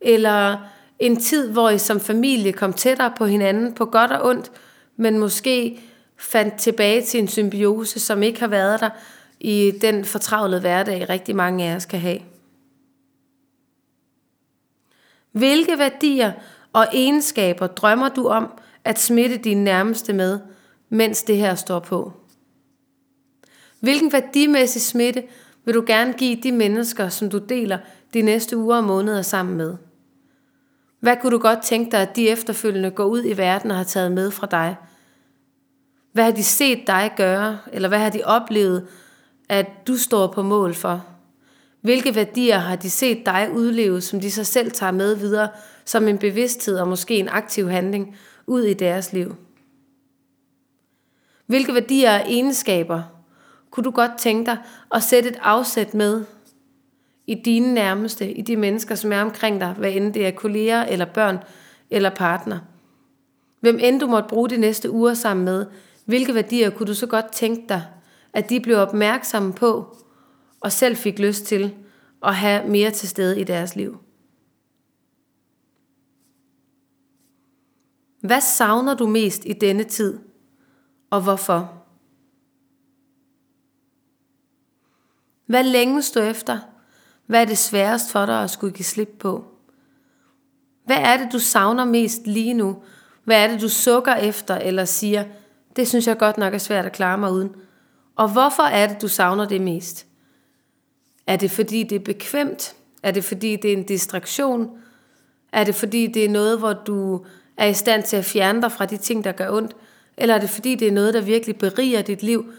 Eller 0.00 0.56
en 0.98 1.16
tid, 1.16 1.50
hvor 1.50 1.70
I 1.70 1.78
som 1.78 2.00
familie 2.00 2.52
kom 2.52 2.72
tættere 2.72 3.12
på 3.18 3.26
hinanden, 3.26 3.74
på 3.74 3.84
godt 3.84 4.12
og 4.12 4.28
ondt, 4.28 4.52
men 4.96 5.18
måske 5.18 5.80
fandt 6.16 6.54
tilbage 6.58 7.02
til 7.02 7.20
en 7.20 7.28
symbiose, 7.28 8.00
som 8.00 8.22
ikke 8.22 8.40
har 8.40 8.48
været 8.48 8.80
der 8.80 8.90
i 9.40 9.72
den 9.80 10.04
fortravlede 10.04 10.60
hverdag, 10.60 11.08
rigtig 11.08 11.36
mange 11.36 11.64
af 11.64 11.76
os 11.76 11.86
kan 11.86 12.00
have. 12.00 12.18
Hvilke 15.32 15.78
værdier 15.78 16.32
og 16.72 16.86
egenskaber 16.92 17.66
drømmer 17.66 18.08
du 18.08 18.28
om 18.28 18.50
at 18.84 18.98
smitte 18.98 19.36
dine 19.36 19.64
nærmeste 19.64 20.12
med, 20.12 20.40
mens 20.88 21.22
det 21.22 21.36
her 21.36 21.54
står 21.54 21.78
på? 21.78 22.12
Hvilken 23.80 24.12
værdimæssig 24.12 24.82
smitte 24.82 25.24
vil 25.64 25.74
du 25.74 25.84
gerne 25.86 26.12
give 26.12 26.40
de 26.42 26.52
mennesker, 26.52 27.08
som 27.08 27.30
du 27.30 27.38
deler 27.38 27.78
de 28.14 28.22
næste 28.22 28.56
uger 28.56 28.76
og 28.76 28.84
måneder 28.84 29.22
sammen 29.22 29.56
med? 29.56 29.76
Hvad 31.00 31.16
kunne 31.16 31.30
du 31.30 31.38
godt 31.38 31.62
tænke 31.62 31.90
dig, 31.90 32.00
at 32.00 32.16
de 32.16 32.28
efterfølgende 32.28 32.90
går 32.90 33.04
ud 33.04 33.24
i 33.24 33.36
verden 33.36 33.70
og 33.70 33.76
har 33.76 33.84
taget 33.84 34.12
med 34.12 34.30
fra 34.30 34.46
dig? 34.46 34.76
Hvad 36.12 36.24
har 36.24 36.30
de 36.30 36.44
set 36.44 36.86
dig 36.86 37.12
gøre, 37.16 37.58
eller 37.72 37.88
hvad 37.88 37.98
har 37.98 38.10
de 38.10 38.24
oplevet, 38.24 38.88
at 39.48 39.66
du 39.86 39.96
står 39.96 40.26
på 40.26 40.42
mål 40.42 40.74
for? 40.74 41.04
Hvilke 41.80 42.14
værdier 42.14 42.58
har 42.58 42.76
de 42.76 42.90
set 42.90 43.26
dig 43.26 43.48
udleve, 43.52 44.00
som 44.00 44.20
de 44.20 44.30
så 44.30 44.44
selv 44.44 44.70
tager 44.70 44.92
med 44.92 45.14
videre 45.14 45.48
som 45.84 46.08
en 46.08 46.18
bevidsthed 46.18 46.78
og 46.78 46.88
måske 46.88 47.14
en 47.18 47.28
aktiv 47.28 47.68
handling 47.68 48.16
ud 48.46 48.62
i 48.62 48.74
deres 48.74 49.12
liv? 49.12 49.36
Hvilke 51.46 51.74
værdier 51.74 52.14
og 52.14 52.32
egenskaber 52.32 53.02
kunne 53.70 53.84
du 53.84 53.90
godt 53.90 54.18
tænke 54.18 54.46
dig 54.46 54.58
at 54.94 55.02
sætte 55.02 55.28
et 55.28 55.38
afsæt 55.42 55.94
med 55.94 56.24
i 57.26 57.34
dine 57.34 57.74
nærmeste, 57.74 58.32
i 58.32 58.42
de 58.42 58.56
mennesker, 58.56 58.94
som 58.94 59.12
er 59.12 59.22
omkring 59.22 59.60
dig, 59.60 59.72
hvad 59.72 59.92
end 59.92 60.14
det 60.14 60.26
er 60.26 60.30
kolleger 60.30 60.82
eller 60.82 61.04
børn 61.04 61.38
eller 61.90 62.10
partner? 62.14 62.58
Hvem 63.60 63.78
end 63.80 64.00
du 64.00 64.06
måtte 64.06 64.28
bruge 64.28 64.50
de 64.50 64.56
næste 64.56 64.90
uger 64.90 65.14
sammen 65.14 65.44
med, 65.44 65.66
hvilke 66.04 66.34
værdier 66.34 66.70
kunne 66.70 66.86
du 66.86 66.94
så 66.94 67.06
godt 67.06 67.32
tænke 67.32 67.64
dig, 67.68 67.82
at 68.32 68.50
de 68.50 68.60
blev 68.60 68.76
opmærksomme 68.76 69.52
på 69.52 69.96
og 70.60 70.72
selv 70.72 70.96
fik 70.96 71.18
lyst 71.18 71.44
til 71.44 71.74
at 72.22 72.34
have 72.34 72.68
mere 72.68 72.90
til 72.90 73.08
stede 73.08 73.40
i 73.40 73.44
deres 73.44 73.76
liv. 73.76 73.98
Hvad 78.20 78.40
savner 78.40 78.94
du 78.94 79.06
mest 79.06 79.44
i 79.44 79.52
denne 79.52 79.84
tid, 79.84 80.18
og 81.10 81.22
hvorfor? 81.22 81.82
Hvad 85.46 85.64
længes 85.64 86.10
du 86.10 86.20
efter? 86.20 86.58
Hvad 87.26 87.40
er 87.40 87.44
det 87.44 87.58
sværest 87.58 88.12
for 88.12 88.26
dig 88.26 88.42
at 88.42 88.50
skulle 88.50 88.72
give 88.72 88.84
slip 88.84 89.16
på? 89.18 89.44
Hvad 90.84 90.96
er 90.96 91.16
det, 91.16 91.32
du 91.32 91.38
savner 91.38 91.84
mest 91.84 92.26
lige 92.26 92.54
nu? 92.54 92.76
Hvad 93.24 93.44
er 93.44 93.46
det, 93.48 93.60
du 93.60 93.68
sukker 93.68 94.14
efter 94.14 94.54
eller 94.56 94.84
siger, 94.84 95.24
det 95.76 95.88
synes 95.88 96.06
jeg 96.06 96.18
godt 96.18 96.38
nok 96.38 96.54
er 96.54 96.58
svært 96.58 96.86
at 96.86 96.92
klare 96.92 97.18
mig 97.18 97.32
uden? 97.32 97.50
Og 98.16 98.32
hvorfor 98.32 98.62
er 98.62 98.86
det, 98.86 99.02
du 99.02 99.08
savner 99.08 99.44
det 99.44 99.60
mest? 99.60 100.06
Er 101.26 101.36
det 101.36 101.50
fordi, 101.50 101.82
det 101.82 101.96
er 101.96 102.04
bekvemt? 102.04 102.74
Er 103.02 103.10
det 103.10 103.24
fordi, 103.24 103.56
det 103.56 103.72
er 103.72 103.76
en 103.76 103.86
distraktion? 103.86 104.70
Er 105.52 105.64
det 105.64 105.74
fordi, 105.74 106.06
det 106.06 106.24
er 106.24 106.28
noget, 106.28 106.58
hvor 106.58 106.72
du 106.72 107.24
er 107.56 107.66
i 107.66 107.74
stand 107.74 108.02
til 108.02 108.16
at 108.16 108.24
fjerne 108.24 108.62
dig 108.62 108.72
fra 108.72 108.86
de 108.86 108.96
ting, 108.96 109.24
der 109.24 109.32
gør 109.32 109.50
ondt? 109.50 109.76
Eller 110.16 110.34
er 110.34 110.38
det 110.38 110.50
fordi, 110.50 110.74
det 110.74 110.88
er 110.88 110.92
noget, 110.92 111.14
der 111.14 111.20
virkelig 111.20 111.58
beriger 111.58 112.02
dit 112.02 112.22
liv? 112.22 112.52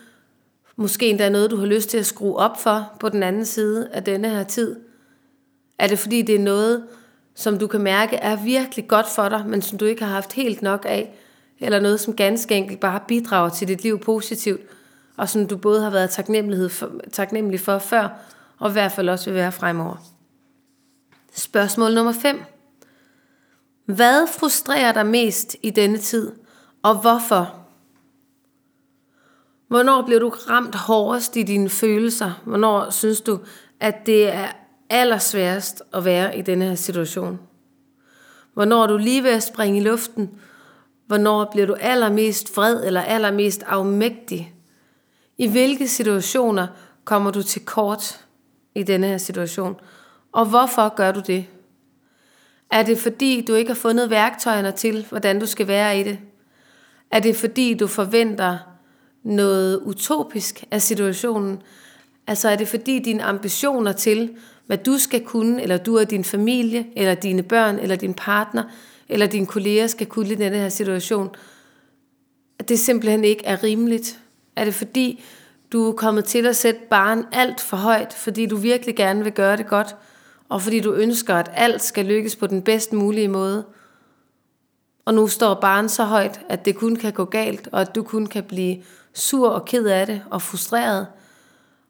Måske 0.80 1.10
endda 1.10 1.30
noget, 1.30 1.52
du 1.52 1.58
har 1.58 1.66
lyst 1.66 1.90
til 1.90 1.98
at 1.98 2.06
skrue 2.06 2.36
op 2.36 2.62
for 2.62 2.94
på 3.00 3.10
den 3.10 3.24
anden 3.24 3.46
side 3.46 3.90
af 3.94 4.04
denne 4.04 4.30
her 4.30 4.44
tid? 4.44 4.76
Er 5.80 5.88
det 5.88 6.00
fordi, 6.00 6.22
det 6.22 6.36
er 6.36 6.40
noget, 6.40 6.84
som 7.36 7.60
du 7.60 7.68
kan 7.68 7.82
mærke 7.82 8.16
er 8.16 8.44
virkelig 8.44 8.88
godt 8.88 9.06
for 9.16 9.30
dig, 9.30 9.44
men 9.48 9.62
som 9.62 9.78
du 9.78 9.86
ikke 9.86 10.04
har 10.04 10.14
haft 10.14 10.34
helt 10.34 10.62
nok 10.62 10.86
af? 10.90 11.14
Eller 11.60 11.80
noget, 11.80 12.00
som 12.00 12.16
ganske 12.16 12.56
enkelt 12.56 12.80
bare 12.80 13.00
bidrager 13.08 13.50
til 13.50 13.68
dit 13.68 13.84
liv 13.84 14.00
positivt, 14.00 14.62
og 15.18 15.30
som 15.30 15.48
du 15.48 15.58
både 15.58 15.82
har 15.82 15.90
været 15.90 16.10
taknemmelig 16.10 16.72
for, 16.72 16.92
taknemmelig 17.12 17.60
for 17.60 17.80
før, 17.80 18.10
og 18.60 18.70
i 18.70 18.74
hvert 18.74 18.92
fald 18.92 19.10
også 19.10 19.30
vil 19.30 19.36
være 19.36 19.52
fremover. 19.52 19.96
Spørgsmål 21.34 21.94
nummer 21.94 22.12
5. 22.12 22.42
Hvad 23.86 24.28
frustrerer 24.28 24.92
dig 24.92 25.06
mest 25.06 25.56
i 25.64 25.70
denne 25.70 25.98
tid, 25.98 26.32
og 26.84 27.02
hvorfor? 27.02 27.57
Hvornår 29.68 30.02
bliver 30.02 30.20
du 30.20 30.30
ramt 30.30 30.76
hårdest 30.76 31.36
i 31.36 31.44
dine 31.44 31.70
følelser? 31.70 32.42
Hvornår 32.46 32.90
synes 32.90 33.22
du, 33.22 33.40
at 33.80 34.06
det 34.06 34.34
er 34.34 34.48
allersværest 34.90 35.84
at 35.94 36.06
være 36.06 36.38
i 36.38 36.42
denne 36.42 36.66
her 36.66 36.76
situation? 36.76 37.40
Hvornår 38.54 38.84
er 38.84 38.88
du 38.88 38.98
lige 38.98 39.24
ved 39.24 39.32
at 39.32 39.44
springe 39.44 39.80
i 39.80 39.84
luften? 39.84 40.30
Hvornår 41.08 41.50
bliver 41.52 41.68
du 41.68 41.74
allermest 41.74 42.58
vred 42.58 42.86
eller 42.86 43.02
allermest 43.02 43.64
afmægtig? 43.68 44.54
I 45.38 45.48
hvilke 45.48 45.88
situationer 45.88 46.68
kommer 47.06 47.32
du 47.32 47.44
til 47.44 47.66
kort? 47.66 48.28
i 48.78 48.84
denne 48.84 49.08
her 49.08 49.18
situation. 49.18 49.80
Og 50.32 50.46
hvorfor 50.46 50.96
gør 50.96 51.12
du 51.12 51.22
det? 51.28 51.46
Er 52.72 52.84
det 52.84 52.98
fordi, 52.98 53.46
du 53.48 53.54
ikke 53.54 53.70
har 53.70 53.76
fundet 53.76 54.10
værktøjerne 54.10 54.72
til, 54.72 55.06
hvordan 55.10 55.40
du 55.40 55.46
skal 55.46 55.68
være 55.68 56.00
i 56.00 56.04
det? 56.04 56.20
Er 57.12 57.20
det 57.20 57.36
fordi, 57.36 57.74
du 57.74 57.88
forventer 57.88 58.58
noget 59.28 59.82
utopisk 59.84 60.64
af 60.72 60.82
situationen? 60.82 61.62
Altså 62.28 62.50
er 62.50 62.56
det 62.56 62.68
fordi 62.68 63.00
dine 63.00 63.24
ambitioner 63.24 63.92
til, 63.92 64.30
hvad 64.66 64.78
du 64.78 64.98
skal 64.98 65.26
kunne, 65.26 65.62
eller 65.62 65.78
du 65.78 66.00
og 66.00 66.10
din 66.10 66.24
familie, 66.24 66.86
eller 66.96 67.14
dine 67.14 67.44
børn, 67.44 67.80
eller 67.80 67.96
din 67.96 68.14
partner, 68.14 68.64
eller 69.10 69.28
dine 69.28 69.46
kolleger 69.46 69.88
skal 69.88 70.08
kunne 70.08 70.32
i 70.32 70.36
denne 70.36 70.58
her 70.58 70.70
situation, 70.70 71.30
at 72.60 72.70
det 72.70 72.80
simpelthen 72.80 73.24
ikke 73.24 73.46
er 73.46 73.64
rimeligt? 73.64 74.20
Er 74.56 74.66
det 74.66 74.74
fordi, 74.74 75.24
du 75.72 75.88
er 75.88 75.92
kommet 75.92 76.26
til 76.26 76.48
at 76.48 76.56
sætte 76.56 76.80
barn 76.90 77.26
alt 77.32 77.62
for 77.62 77.78
højt, 77.78 78.14
fordi 78.14 78.46
du 78.46 78.58
virkelig 78.58 78.96
gerne 78.96 79.24
vil 79.24 79.34
gøre 79.34 79.58
det 79.58 79.68
godt, 79.68 79.96
og 80.50 80.62
fordi 80.62 80.80
du 80.80 80.94
ønsker, 80.94 81.36
at 81.36 81.52
alt 81.54 81.84
skal 81.84 82.06
lykkes 82.06 82.36
på 82.36 82.48
den 82.48 82.62
bedst 82.62 82.94
mulige 82.94 83.28
måde. 83.28 83.66
Og 85.06 85.14
nu 85.14 85.28
står 85.28 85.54
barn 85.54 85.90
så 85.90 86.04
højt, 86.04 86.40
at 86.50 86.66
det 86.66 86.76
kun 86.76 86.96
kan 86.96 87.14
gå 87.14 87.26
galt, 87.26 87.70
og 87.72 87.82
at 87.82 87.96
du 87.96 88.04
kun 88.04 88.26
kan 88.26 88.44
blive 88.44 88.78
sur 89.18 89.50
og 89.50 89.66
ked 89.66 89.86
af 89.86 90.08
det 90.08 90.22
og 90.30 90.42
frustreret, 90.42 91.08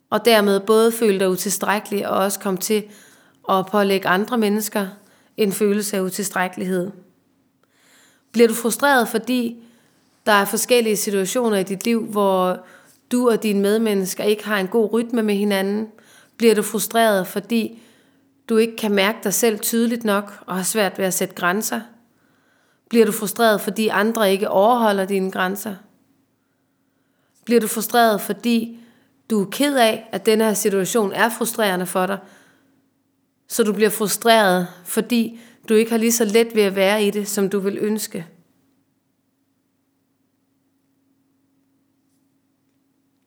og 0.10 0.26
dermed 0.26 0.60
både 0.60 0.92
føle 0.92 1.20
dig 1.20 1.30
utilstrækkelig 1.30 2.10
og 2.10 2.18
også 2.18 2.40
komme 2.40 2.60
til 2.60 2.84
at 3.50 3.66
pålægge 3.66 4.08
andre 4.08 4.38
mennesker 4.38 4.88
en 5.38 5.52
følelse 5.52 5.98
af 5.98 6.02
utilstrækkelighed. 6.02 6.92
Bliver 8.32 8.48
du 8.48 8.54
frustreret, 8.54 9.08
fordi 9.08 9.64
Der 10.26 10.34
er 10.34 10.46
forskellige 10.46 10.98
situationer 10.98 11.58
i 11.58 11.64
dit 11.64 11.86
liv, 11.86 12.06
hvor 12.06 12.60
du 13.12 13.30
og 13.30 13.44
dine 13.44 13.62
medmennesker 13.62 14.24
ikke 14.24 14.46
har 14.46 14.58
en 14.58 14.68
god 14.68 14.94
rytme 14.94 15.24
med 15.24 15.36
hinanden. 15.36 15.88
Bliver 16.38 16.56
du 16.56 16.62
frustreret, 16.62 17.28
fordi 17.28 17.82
du 18.50 18.58
ikke 18.58 18.76
kan 18.76 18.92
mærke 18.92 19.18
dig 19.24 19.34
selv 19.34 19.60
tydeligt 19.60 20.04
nok 20.04 20.44
og 20.46 20.56
har 20.56 20.64
svært 20.64 20.98
ved 20.98 21.06
at 21.06 21.14
sætte 21.14 21.36
grænser? 21.36 21.82
Bliver 22.90 23.06
du 23.06 23.12
frustreret, 23.12 23.62
fordi 23.62 23.88
andre 23.88 24.32
ikke 24.32 24.50
overholder 24.50 25.06
dine 25.06 25.32
grænser? 25.32 25.76
Bliver 27.48 27.60
du 27.60 27.68
frustreret, 27.68 28.22
fordi 28.22 28.80
du 29.30 29.42
er 29.42 29.50
ked 29.50 29.78
af, 29.78 30.10
at 30.12 30.26
denne 30.26 30.44
her 30.44 30.54
situation 30.54 31.12
er 31.12 31.30
frustrerende 31.30 31.86
for 31.86 32.06
dig, 32.06 32.20
så 33.48 33.64
du 33.64 33.74
bliver 33.74 33.90
frustreret, 33.90 34.68
fordi 34.86 35.40
du 35.70 35.74
ikke 35.74 35.92
har 35.92 35.98
lige 35.98 36.12
så 36.12 36.26
let 36.26 36.56
ved 36.56 36.64
at 36.64 36.76
være 36.76 37.04
i 37.04 37.12
det, 37.12 37.28
som 37.28 37.50
du 37.50 37.60
vil 37.60 37.78
ønske? 37.82 38.28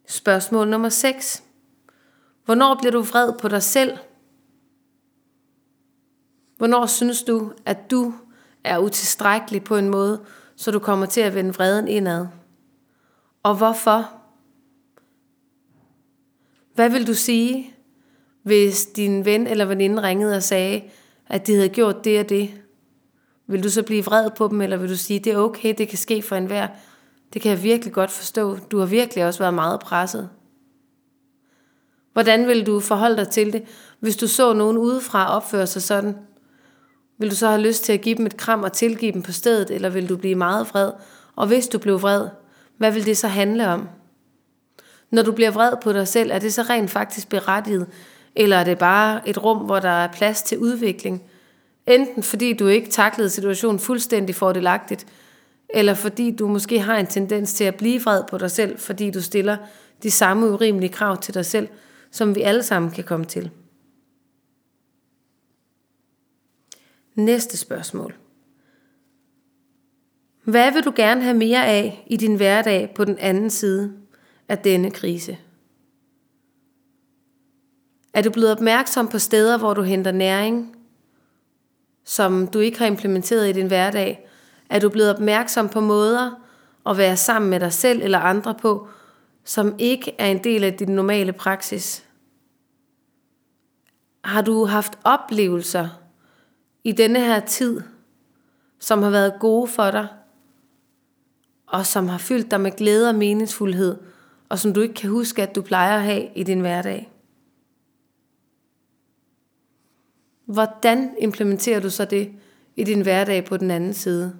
Spørgsmål 0.06 0.68
nummer 0.68 0.88
6. 0.88 1.42
Hvornår 2.44 2.74
bliver 2.74 2.92
du 2.92 3.02
vred 3.02 3.32
på 3.40 3.48
dig 3.48 3.62
selv? 3.62 3.98
Hvornår 6.56 6.86
synes 6.86 7.22
du, 7.22 7.52
at 7.64 7.90
du 7.90 8.14
er 8.64 8.78
utilstrækkelig 8.78 9.64
på 9.64 9.76
en 9.76 9.88
måde, 9.88 10.24
så 10.56 10.70
du 10.70 10.78
kommer 10.78 11.06
til 11.06 11.20
at 11.20 11.34
vende 11.34 11.54
vreden 11.54 11.88
indad? 11.88 12.26
Og 13.42 13.56
hvorfor? 13.56 14.12
Hvad 16.74 16.90
vil 16.90 17.06
du 17.06 17.14
sige, 17.14 17.74
hvis 18.42 18.86
din 18.86 19.24
ven 19.24 19.46
eller 19.46 19.64
veninde 19.64 20.02
ringede 20.02 20.36
og 20.36 20.42
sagde, 20.42 20.82
at 21.26 21.46
de 21.46 21.54
havde 21.54 21.68
gjort 21.68 22.04
det 22.04 22.20
og 22.20 22.28
det? 22.28 22.50
Vil 23.46 23.62
du 23.62 23.68
så 23.70 23.82
blive 23.82 24.04
vred 24.04 24.30
på 24.30 24.48
dem, 24.48 24.60
eller 24.60 24.76
vil 24.76 24.90
du 24.90 24.96
sige, 24.96 25.18
det 25.18 25.32
er 25.32 25.38
okay, 25.38 25.74
det 25.78 25.88
kan 25.88 25.98
ske 25.98 26.22
for 26.22 26.36
enhver? 26.36 26.68
Det 27.32 27.42
kan 27.42 27.50
jeg 27.50 27.62
virkelig 27.62 27.92
godt 27.92 28.10
forstå. 28.10 28.56
Du 28.56 28.78
har 28.78 28.86
virkelig 28.86 29.26
også 29.26 29.38
været 29.38 29.54
meget 29.54 29.80
presset. 29.80 30.28
Hvordan 32.12 32.46
vil 32.46 32.66
du 32.66 32.80
forholde 32.80 33.16
dig 33.16 33.28
til 33.28 33.52
det, 33.52 33.64
hvis 34.00 34.16
du 34.16 34.26
så 34.26 34.52
nogen 34.52 34.78
udefra 34.78 35.36
opføre 35.36 35.66
sig 35.66 35.82
sådan? 35.82 36.16
Vil 37.18 37.30
du 37.30 37.36
så 37.36 37.48
have 37.48 37.60
lyst 37.60 37.84
til 37.84 37.92
at 37.92 38.00
give 38.00 38.16
dem 38.16 38.26
et 38.26 38.36
kram 38.36 38.62
og 38.62 38.72
tilgive 38.72 39.12
dem 39.12 39.22
på 39.22 39.32
stedet, 39.32 39.70
eller 39.70 39.88
vil 39.88 40.08
du 40.08 40.16
blive 40.16 40.34
meget 40.34 40.66
vred? 40.70 40.92
Og 41.36 41.46
hvis 41.46 41.68
du 41.68 41.78
blev 41.78 42.02
vred, 42.02 42.28
hvad 42.80 42.92
vil 42.92 43.06
det 43.06 43.16
så 43.16 43.28
handle 43.28 43.68
om? 43.68 43.88
Når 45.10 45.22
du 45.22 45.32
bliver 45.32 45.50
vred 45.50 45.72
på 45.82 45.92
dig 45.92 46.08
selv, 46.08 46.30
er 46.30 46.38
det 46.38 46.52
så 46.52 46.62
rent 46.62 46.90
faktisk 46.90 47.28
berettiget, 47.28 47.86
eller 48.36 48.56
er 48.56 48.64
det 48.64 48.78
bare 48.78 49.28
et 49.28 49.42
rum, 49.42 49.58
hvor 49.58 49.80
der 49.80 49.88
er 49.88 50.12
plads 50.12 50.42
til 50.42 50.58
udvikling? 50.58 51.22
Enten 51.86 52.22
fordi 52.22 52.52
du 52.52 52.66
ikke 52.66 52.90
taklede 52.90 53.30
situationen 53.30 53.78
fuldstændig 53.78 54.34
fordelagtigt, 54.34 55.06
eller 55.68 55.94
fordi 55.94 56.36
du 56.36 56.48
måske 56.48 56.80
har 56.80 56.96
en 56.96 57.06
tendens 57.06 57.54
til 57.54 57.64
at 57.64 57.74
blive 57.74 58.00
vred 58.00 58.22
på 58.30 58.38
dig 58.38 58.50
selv, 58.50 58.78
fordi 58.78 59.10
du 59.10 59.22
stiller 59.22 59.56
de 60.02 60.10
samme 60.10 60.50
urimelige 60.50 60.92
krav 60.92 61.20
til 61.20 61.34
dig 61.34 61.46
selv, 61.46 61.68
som 62.10 62.34
vi 62.34 62.40
alle 62.40 62.62
sammen 62.62 62.90
kan 62.90 63.04
komme 63.04 63.26
til. 63.26 63.50
Næste 67.14 67.56
spørgsmål. 67.56 68.14
Hvad 70.50 70.72
vil 70.72 70.84
du 70.84 70.92
gerne 70.96 71.22
have 71.22 71.36
mere 71.36 71.66
af 71.66 72.04
i 72.06 72.16
din 72.16 72.36
hverdag 72.36 72.92
på 72.94 73.04
den 73.04 73.18
anden 73.18 73.50
side 73.50 73.92
af 74.48 74.58
denne 74.58 74.90
krise? 74.90 75.38
Er 78.14 78.22
du 78.22 78.30
blevet 78.30 78.52
opmærksom 78.52 79.08
på 79.08 79.18
steder, 79.18 79.58
hvor 79.58 79.74
du 79.74 79.82
henter 79.82 80.12
næring, 80.12 80.76
som 82.04 82.46
du 82.46 82.58
ikke 82.58 82.78
har 82.78 82.86
implementeret 82.86 83.48
i 83.48 83.52
din 83.52 83.66
hverdag? 83.66 84.28
Er 84.70 84.78
du 84.78 84.88
blevet 84.88 85.10
opmærksom 85.10 85.68
på 85.68 85.80
måder 85.80 86.30
at 86.86 86.96
være 86.96 87.16
sammen 87.16 87.50
med 87.50 87.60
dig 87.60 87.72
selv 87.72 88.02
eller 88.02 88.18
andre 88.18 88.54
på, 88.54 88.88
som 89.44 89.74
ikke 89.78 90.14
er 90.18 90.26
en 90.26 90.44
del 90.44 90.64
af 90.64 90.74
din 90.74 90.88
normale 90.88 91.32
praksis? 91.32 92.04
Har 94.24 94.42
du 94.42 94.64
haft 94.64 94.98
oplevelser 95.04 95.88
i 96.84 96.92
denne 96.92 97.20
her 97.20 97.40
tid, 97.40 97.80
som 98.78 99.02
har 99.02 99.10
været 99.10 99.34
gode 99.40 99.68
for 99.68 99.90
dig, 99.90 100.08
og 101.70 101.86
som 101.86 102.08
har 102.08 102.18
fyldt 102.18 102.50
dig 102.50 102.60
med 102.60 102.70
glæde 102.76 103.08
og 103.08 103.14
meningsfuldhed, 103.14 103.96
og 104.48 104.58
som 104.58 104.72
du 104.72 104.80
ikke 104.80 104.94
kan 104.94 105.10
huske, 105.10 105.42
at 105.42 105.54
du 105.54 105.62
plejer 105.62 105.96
at 105.96 106.02
have 106.02 106.28
i 106.34 106.42
din 106.42 106.60
hverdag. 106.60 107.12
Hvordan 110.44 111.10
implementerer 111.18 111.80
du 111.80 111.90
så 111.90 112.04
det 112.04 112.32
i 112.76 112.84
din 112.84 113.00
hverdag 113.00 113.44
på 113.44 113.56
den 113.56 113.70
anden 113.70 113.94
side? 113.94 114.36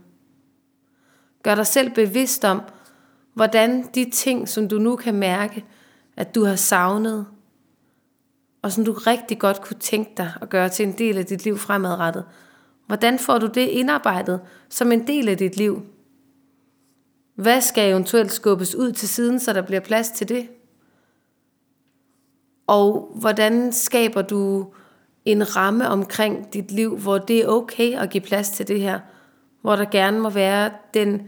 Gør 1.43 1.55
dig 1.55 1.67
selv 1.67 1.95
bevidst 1.95 2.45
om, 2.45 2.63
hvordan 3.35 3.89
de 3.95 4.11
ting, 4.11 4.49
som 4.49 4.69
du 4.69 4.79
nu 4.79 4.97
kan 4.97 5.15
mærke, 5.15 5.65
at 6.17 6.35
du 6.35 6.45
har 6.45 6.57
savnet, 6.57 7.27
og 8.63 8.73
som 8.73 8.85
du 8.85 8.93
rigtig 8.93 9.39
godt 9.39 9.61
kunne 9.61 9.81
tænke 9.81 10.11
dig 10.17 10.33
at 10.41 10.49
gøre 10.49 10.69
til 10.69 10.87
en 10.87 10.99
del 10.99 11.19
af 11.19 11.27
dit 11.27 11.45
liv 11.45 11.59
fremadrettet, 11.59 12.25
hvordan 12.87 13.19
får 13.19 13.39
du 13.39 13.47
det 13.47 13.67
indarbejdet 13.67 14.41
som 14.69 14.93
en 14.93 15.07
del 15.07 15.29
af 15.29 15.39
dit 15.39 15.57
liv? 15.57 15.83
Hvad 17.41 17.61
skal 17.61 17.91
eventuelt 17.91 18.33
skubbes 18.33 18.75
ud 18.75 18.93
til 18.93 19.09
siden, 19.09 19.41
så 19.41 19.53
der 19.53 19.63
bliver 19.63 19.81
plads 19.81 20.11
til 20.11 20.29
det? 20.29 20.49
Og 22.67 23.13
hvordan 23.15 23.73
skaber 23.73 24.23
du 24.23 24.67
en 25.25 25.57
ramme 25.57 25.89
omkring 25.89 26.53
dit 26.53 26.71
liv, 26.71 26.99
hvor 26.99 27.19
det 27.19 27.41
er 27.41 27.49
okay 27.49 27.99
at 27.99 28.11
give 28.11 28.21
plads 28.21 28.51
til 28.51 28.69
det 28.69 28.81
her? 28.81 29.01
Hvor 29.63 29.77
der 29.77 29.85
gerne 29.85 30.21
må 30.21 30.31
være 30.31 30.71
den 30.95 31.23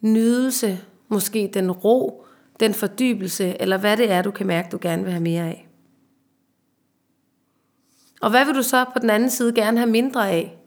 nydelse, 0.00 0.80
måske 1.08 1.50
den 1.54 1.70
ro, 1.70 2.24
den 2.60 2.74
fordybelse, 2.74 3.62
eller 3.62 3.78
hvad 3.78 3.96
det 3.96 4.10
er, 4.10 4.22
du 4.22 4.30
kan 4.30 4.46
mærke, 4.46 4.68
du 4.72 4.78
gerne 4.80 5.02
vil 5.02 5.12
have 5.12 5.22
mere 5.22 5.44
af. 5.44 5.68
Og 8.20 8.30
hvad 8.30 8.44
vil 8.44 8.54
du 8.54 8.62
så 8.62 8.84
på 8.84 8.98
den 8.98 9.10
anden 9.10 9.30
side 9.30 9.54
gerne 9.54 9.78
have 9.78 9.90
mindre 9.90 10.30
af? 10.30 10.59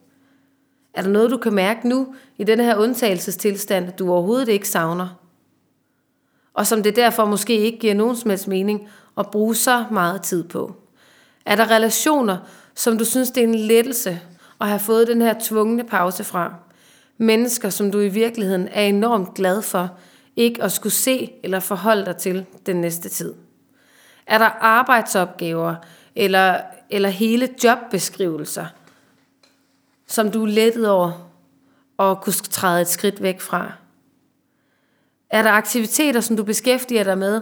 Er 0.94 1.02
der 1.02 1.10
noget, 1.10 1.32
du 1.32 1.38
kan 1.38 1.54
mærke 1.54 1.90
nu 1.90 2.16
i 2.38 2.44
denne 2.44 2.64
her 2.64 2.78
undtagelsestilstand, 2.78 3.92
du 3.92 4.12
overhovedet 4.12 4.50
ikke 4.50 4.70
savner? 4.70 5.20
Og 6.54 6.68
som 6.68 6.84
det 6.84 6.96
derfor 6.96 7.26
måske 7.26 7.58
ikke 7.58 7.80
giver 7.80 7.94
nogen 7.94 8.16
som 8.16 8.30
helst 8.30 8.48
mening 8.48 8.88
at 9.18 9.32
bruge 9.32 9.56
så 9.56 9.86
meget 9.92 10.22
tid 10.22 10.44
på? 10.44 10.76
Er 11.46 11.56
der 11.56 11.72
relationer, 11.72 12.38
som 12.76 12.98
du 12.98 13.06
synes, 13.06 13.32
det 13.32 13.44
er 13.44 13.48
en 13.48 13.56
lettelse 13.56 14.20
at 14.62 14.68
have 14.68 14.80
fået 14.80 15.08
den 15.08 15.22
her 15.22 15.36
tvungne 15.42 15.84
pause 15.84 16.24
fra? 16.24 16.54
Mennesker, 17.18 17.70
som 17.70 17.92
du 17.92 18.00
i 18.00 18.08
virkeligheden 18.08 18.68
er 18.72 18.82
enormt 18.82 19.34
glad 19.34 19.62
for, 19.62 19.98
ikke 20.36 20.64
at 20.64 20.72
skulle 20.72 20.94
se 20.94 21.32
eller 21.44 21.60
forholde 21.60 22.06
dig 22.06 22.18
til 22.18 22.46
den 22.66 22.76
næste 22.76 23.10
tid? 23.10 23.34
Er 24.28 24.38
der 24.38 24.50
arbejdsopgaver 24.62 25.76
eller, 26.16 26.58
eller 26.90 27.10
hele 27.10 27.50
jobbeskrivelser, 27.64 28.66
som 30.08 30.32
du 30.32 30.44
er 30.44 30.48
lettet 30.48 30.90
over 30.90 31.30
og 31.98 32.22
kunne 32.22 32.34
træde 32.34 32.82
et 32.82 32.88
skridt 32.88 33.22
væk 33.22 33.42
fra? 33.42 33.72
Er 35.30 35.42
der 35.42 35.50
aktiviteter, 35.50 36.22
som 36.22 36.38
du 36.38 36.44
beskæftiger 36.44 37.04
dig 37.04 37.18
med 37.18 37.42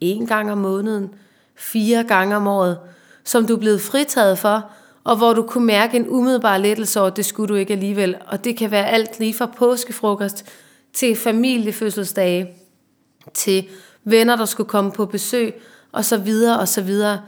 en 0.00 0.26
gang 0.26 0.52
om 0.52 0.58
måneden, 0.58 1.14
fire 1.56 2.04
gange 2.04 2.36
om 2.36 2.46
året, 2.46 2.78
som 3.24 3.46
du 3.46 3.54
er 3.54 3.58
blevet 3.58 3.80
fritaget 3.80 4.38
for, 4.38 4.70
og 5.04 5.16
hvor 5.16 5.32
du 5.32 5.42
kunne 5.42 5.66
mærke 5.66 5.96
en 5.96 6.08
umiddelbar 6.08 6.58
lettelse 6.58 7.00
over, 7.00 7.10
at 7.10 7.16
det 7.16 7.24
skulle 7.24 7.48
du 7.48 7.54
ikke 7.54 7.72
alligevel. 7.72 8.16
Og 8.26 8.44
det 8.44 8.56
kan 8.56 8.70
være 8.70 8.88
alt 8.88 9.18
lige 9.18 9.34
fra 9.34 9.46
påskefrokost 9.46 10.44
til 10.92 11.16
familiefødselsdage, 11.16 12.54
til 13.34 13.68
venner, 14.04 14.36
der 14.36 14.44
skulle 14.44 14.68
komme 14.68 14.92
på 14.92 15.06
besøg, 15.06 15.54
og 15.92 16.04
så 16.04 16.16
videre 16.16 16.60
og 16.60 16.68
så 16.68 16.82
videre. 16.82 17.20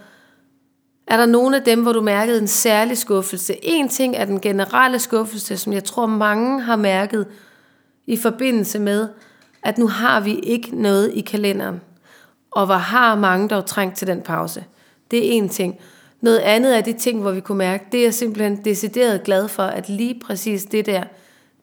Er 1.09 1.17
der 1.17 1.27
nogle 1.27 1.57
af 1.57 1.63
dem, 1.63 1.83
hvor 1.83 1.93
du 1.93 2.01
mærkede 2.01 2.39
en 2.39 2.47
særlig 2.47 2.99
skuffelse? 2.99 3.55
En 3.63 3.89
ting 3.89 4.17
er 4.17 4.25
den 4.25 4.41
generelle 4.41 4.99
skuffelse, 4.99 5.57
som 5.57 5.73
jeg 5.73 5.85
tror 5.85 6.07
mange 6.07 6.63
har 6.63 6.77
mærket 6.77 7.27
i 8.07 8.17
forbindelse 8.17 8.79
med, 8.79 9.09
at 9.63 9.79
nu 9.79 9.87
har 9.87 10.21
vi 10.21 10.35
ikke 10.35 10.83
noget 10.83 11.11
i 11.15 11.21
kalenderen. 11.21 11.81
Og 12.51 12.67
hvor 12.67 12.75
har 12.75 13.17
mange 13.17 13.49
dog 13.49 13.67
trængt 13.67 13.97
til 13.97 14.07
den 14.07 14.21
pause. 14.21 14.65
Det 15.11 15.19
er 15.19 15.33
en 15.33 15.49
ting. 15.49 15.79
Noget 16.21 16.39
andet 16.39 16.77
er 16.77 16.81
de 16.81 16.93
ting, 16.93 17.21
hvor 17.21 17.31
vi 17.31 17.41
kunne 17.41 17.59
mærke, 17.59 17.85
det 17.93 18.07
er 18.07 18.11
simpelthen 18.11 18.65
decideret 18.65 19.25
glad 19.25 19.49
for, 19.49 19.63
at 19.63 19.89
lige 19.89 20.21
præcis 20.27 20.65
det 20.65 20.87
der, 20.87 21.03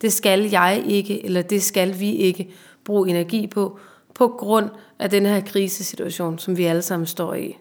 det 0.00 0.12
skal 0.12 0.50
jeg 0.50 0.82
ikke, 0.86 1.24
eller 1.24 1.42
det 1.42 1.62
skal 1.62 2.00
vi 2.00 2.12
ikke 2.12 2.50
bruge 2.84 3.08
energi 3.08 3.46
på, 3.46 3.78
på 4.14 4.28
grund 4.28 4.70
af 4.98 5.10
den 5.10 5.26
her 5.26 5.40
krisesituation, 5.40 6.38
som 6.38 6.56
vi 6.56 6.64
alle 6.64 6.82
sammen 6.82 7.06
står 7.06 7.34
i. 7.34 7.56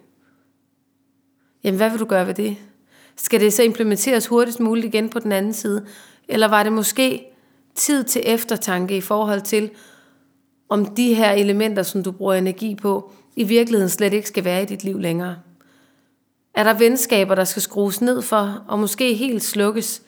Jamen, 1.66 1.78
hvad 1.78 1.90
vil 1.90 2.00
du 2.00 2.06
gøre 2.06 2.28
ved 2.28 2.34
det? 2.34 2.58
Skal 3.16 3.40
det 3.40 3.54
så 3.54 3.64
implementeres 3.64 4.28
hurtigst 4.28 4.60
muligt 4.60 4.86
igen 4.86 5.10
på 5.10 5.20
den 5.20 5.32
anden 5.32 5.54
side? 5.54 5.86
Eller 6.28 6.48
var 6.48 6.64
det 6.64 6.72
måske 6.72 7.26
tid 7.76 8.04
til 8.04 8.22
eftertanke 8.26 8.98
i 8.98 9.02
forhold 9.02 9.42
til, 9.42 9.70
om 10.70 10.86
de 10.86 11.14
her 11.14 11.32
elementer, 11.32 11.84
som 11.84 12.04
du 12.04 12.12
bruger 12.12 12.34
energi 12.34 12.76
på, 12.76 13.12
i 13.36 13.44
virkeligheden 13.44 13.90
slet 13.90 14.14
ikke 14.14 14.28
skal 14.28 14.46
være 14.46 14.62
i 14.62 14.66
dit 14.66 14.84
liv 14.84 15.00
længere? 15.00 15.36
Er 16.54 16.64
der 16.64 16.74
venskaber, 16.74 17.36
der 17.36 17.44
skal 17.44 17.62
skrues 17.62 18.02
ned 18.02 18.22
for, 18.22 18.64
og 18.68 18.80
måske 18.80 19.14
helt 19.14 19.44
slukkes? 19.44 20.02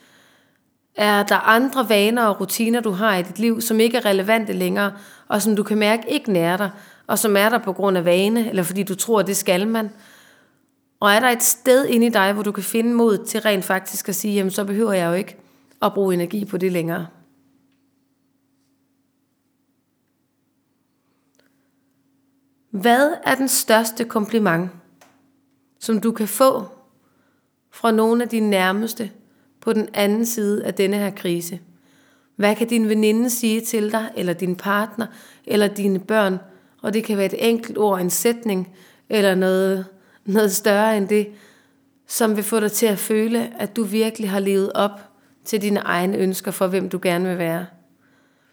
Er 0.96 1.24
der 1.24 1.36
andre 1.36 1.89
vaner 1.89 2.26
og 2.26 2.41
rutiner, 2.41 2.80
du 2.80 2.91
har 2.91 3.15
i 3.15 3.24
dit 3.24 3.39
liv, 3.39 3.62
som 3.62 3.80
ikke 3.80 3.98
er 3.98 4.06
relevante 4.06 4.54
længere, 4.54 4.91
og 5.28 5.41
som 5.41 5.56
du 5.56 5.63
kan 5.63 5.78
mærke 5.78 6.04
ikke 6.10 6.32
nærer 6.32 6.58
dig, 6.58 6.70
og 7.08 7.20
som 7.20 7.38
er 7.38 7.50
der 7.50 7.58
på 7.58 7.74
grund 7.74 7.98
af 7.98 8.06
vane, 8.06 8.50
eller 8.50 8.63
fordi 8.63 8.84
du 8.84 8.96
tror, 8.96 9.22
det 9.22 9.38
skal 9.38 9.67
man? 9.67 9.89
Og 11.00 11.12
er 11.12 11.20
der 11.20 11.30
et 11.30 11.44
sted 11.44 11.86
inde 11.86 12.06
i 12.08 12.10
dig, 12.10 12.34
hvor 12.34 12.44
du 12.44 12.52
kan 12.52 12.64
finde 12.64 12.94
mod 12.94 13.26
til 13.26 13.42
rent 13.42 13.66
faktisk 13.66 14.10
at 14.10 14.16
sige, 14.16 14.34
jamen 14.34 14.52
så 14.52 14.66
behøver 14.66 14.94
jeg 14.94 15.08
jo 15.08 15.14
ikke 15.14 15.38
at 15.82 15.94
bruge 15.94 16.14
energi 16.14 16.46
på 16.46 16.58
det 16.58 16.72
længere. 16.72 17.08
Hvad 22.70 23.12
er 23.24 23.36
den 23.36 23.48
største 23.48 24.06
kompliment, 24.06 24.72
som 25.80 26.02
du 26.02 26.12
kan 26.12 26.28
få 26.28 26.66
fra 27.72 27.92
nogle 27.92 28.24
af 28.24 28.30
dine 28.30 28.50
nærmeste 28.50 29.12
på 29.62 29.74
den 29.74 29.90
anden 29.94 30.26
side 30.26 30.66
af 30.66 30.74
denne 30.74 30.98
her 30.98 31.12
krise? 31.12 31.60
Hvad 32.36 32.56
kan 32.56 32.68
din 32.68 32.90
veninde 32.90 33.30
sige 33.30 33.62
til 33.62 33.92
dig, 33.92 34.12
eller 34.16 34.34
din 34.34 34.56
partner, 34.56 35.08
eller 35.46 35.68
dine 35.68 36.00
børn? 36.00 36.40
Og 36.82 36.94
det 36.94 37.04
kan 37.04 37.18
være 37.18 37.26
et 37.26 37.50
enkelt 37.50 37.78
ord, 37.78 38.02
en 38.02 38.10
sætning, 38.10 38.76
eller 39.10 39.36
noget, 39.36 39.86
noget 40.28 40.52
større 40.52 40.98
end 40.98 41.08
det, 41.08 41.28
som 42.08 42.36
vil 42.36 42.44
få 42.44 42.60
dig 42.60 42.72
til 42.72 42.86
at 42.86 43.00
føle, 43.00 43.52
at 43.60 43.76
du 43.76 43.84
virkelig 43.84 44.30
har 44.30 44.40
levet 44.40 44.72
op 44.74 45.02
til 45.46 45.62
dine 45.62 45.80
egne 45.80 46.18
ønsker 46.18 46.52
for, 46.52 46.68
hvem 46.68 46.90
du 46.90 47.00
gerne 47.02 47.30
vil 47.30 47.38
være. 47.38 47.66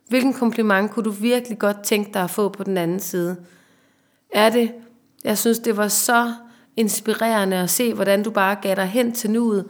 Hvilken 0.09 0.35
kompliment 0.35 0.91
kunne 0.91 1.05
du 1.05 1.11
virkelig 1.11 1.59
godt 1.59 1.83
tænke 1.83 2.11
dig 2.15 2.23
at 2.23 2.31
få 2.31 2.49
på 2.49 2.65
den 2.65 2.77
anden 2.77 3.01
side? 3.01 3.37
Er 4.33 4.51
det, 4.51 4.73
jeg 5.25 5.39
synes, 5.39 5.59
det 5.59 5.77
var 5.77 5.89
så 5.89 6.35
inspirerende 6.77 7.57
at 7.57 7.71
se, 7.71 7.95
hvordan 7.95 8.23
du 8.23 8.31
bare 8.31 8.57
gav 8.63 8.77
dig 8.77 8.87
hen 8.87 9.13
til 9.13 9.31
nuet, 9.31 9.65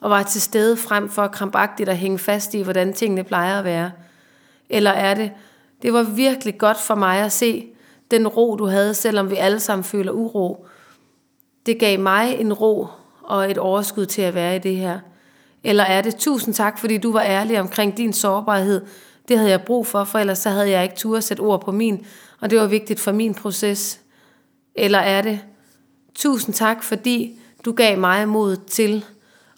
og 0.00 0.10
var 0.10 0.22
til 0.22 0.42
stede 0.42 0.76
frem 0.76 1.08
for 1.08 1.26
krampagtigt 1.26 1.88
at 1.88 1.96
hænge 1.96 2.18
fast 2.18 2.54
i, 2.54 2.62
hvordan 2.62 2.92
tingene 2.92 3.24
plejer 3.24 3.58
at 3.58 3.64
være? 3.64 3.90
Eller 4.70 4.90
er 4.90 5.14
det, 5.14 5.32
det 5.82 5.92
var 5.92 6.02
virkelig 6.02 6.58
godt 6.58 6.80
for 6.80 6.94
mig 6.94 7.18
at 7.18 7.32
se 7.32 7.66
den 8.10 8.28
ro, 8.28 8.56
du 8.56 8.64
havde, 8.66 8.94
selvom 8.94 9.30
vi 9.30 9.36
alle 9.36 9.60
sammen 9.60 9.84
føler 9.84 10.12
uro. 10.12 10.66
Det 11.66 11.78
gav 11.78 12.00
mig 12.00 12.40
en 12.40 12.52
ro 12.52 12.86
og 13.22 13.50
et 13.50 13.58
overskud 13.58 14.06
til 14.06 14.22
at 14.22 14.34
være 14.34 14.56
i 14.56 14.58
det 14.58 14.76
her. 14.76 14.98
Eller 15.64 15.84
er 15.84 16.02
det, 16.02 16.16
tusind 16.16 16.54
tak, 16.54 16.78
fordi 16.78 16.98
du 16.98 17.12
var 17.12 17.22
ærlig 17.22 17.60
omkring 17.60 17.96
din 17.96 18.12
sårbarhed. 18.12 18.86
Det 19.28 19.38
havde 19.38 19.50
jeg 19.50 19.62
brug 19.62 19.86
for, 19.86 20.04
for 20.04 20.18
ellers 20.18 20.38
så 20.38 20.50
havde 20.50 20.70
jeg 20.70 20.82
ikke 20.82 20.96
tur 20.96 21.16
at 21.16 21.24
sætte 21.24 21.40
ord 21.40 21.64
på 21.64 21.72
min, 21.72 22.06
og 22.40 22.50
det 22.50 22.58
var 22.58 22.66
vigtigt 22.66 23.00
for 23.00 23.12
min 23.12 23.34
proces. 23.34 24.00
Eller 24.74 24.98
er 24.98 25.22
det, 25.22 25.40
tusind 26.14 26.54
tak, 26.54 26.82
fordi 26.82 27.40
du 27.64 27.72
gav 27.72 27.98
mig 27.98 28.28
mod 28.28 28.56
til 28.56 29.04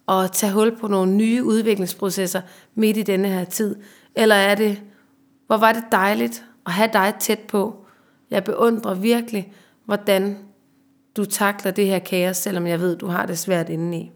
at 0.09 0.33
tage 0.33 0.53
hul 0.53 0.77
på 0.77 0.88
nogle 0.88 1.12
nye 1.12 1.44
udviklingsprocesser 1.44 2.40
midt 2.75 2.97
i 2.97 3.03
denne 3.03 3.29
her 3.29 3.44
tid? 3.44 3.77
Eller 4.14 4.35
er 4.35 4.55
det, 4.55 4.83
hvor 5.47 5.57
var 5.57 5.73
det 5.73 5.85
dejligt 5.92 6.44
at 6.66 6.73
have 6.73 6.90
dig 6.92 7.14
tæt 7.21 7.38
på? 7.38 7.85
Jeg 8.31 8.44
beundrer 8.44 8.94
virkelig, 8.94 9.53
hvordan 9.85 10.38
du 11.19 11.25
takler 11.25 11.71
det 11.71 11.87
her 11.87 11.99
kaos, 11.99 12.37
selvom 12.37 12.67
jeg 12.67 12.81
ved, 12.81 12.97
du 12.97 13.07
har 13.07 13.27
det 13.27 13.39
svært 13.39 13.69
indeni. 13.69 14.13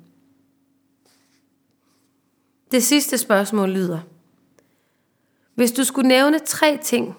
Det 2.71 2.85
sidste 2.85 3.19
spørgsmål 3.19 3.71
lyder, 3.71 3.99
hvis 5.55 5.73
du 5.73 5.85
skulle 5.85 6.09
nævne 6.09 6.39
tre 6.39 6.79
ting, 6.83 7.17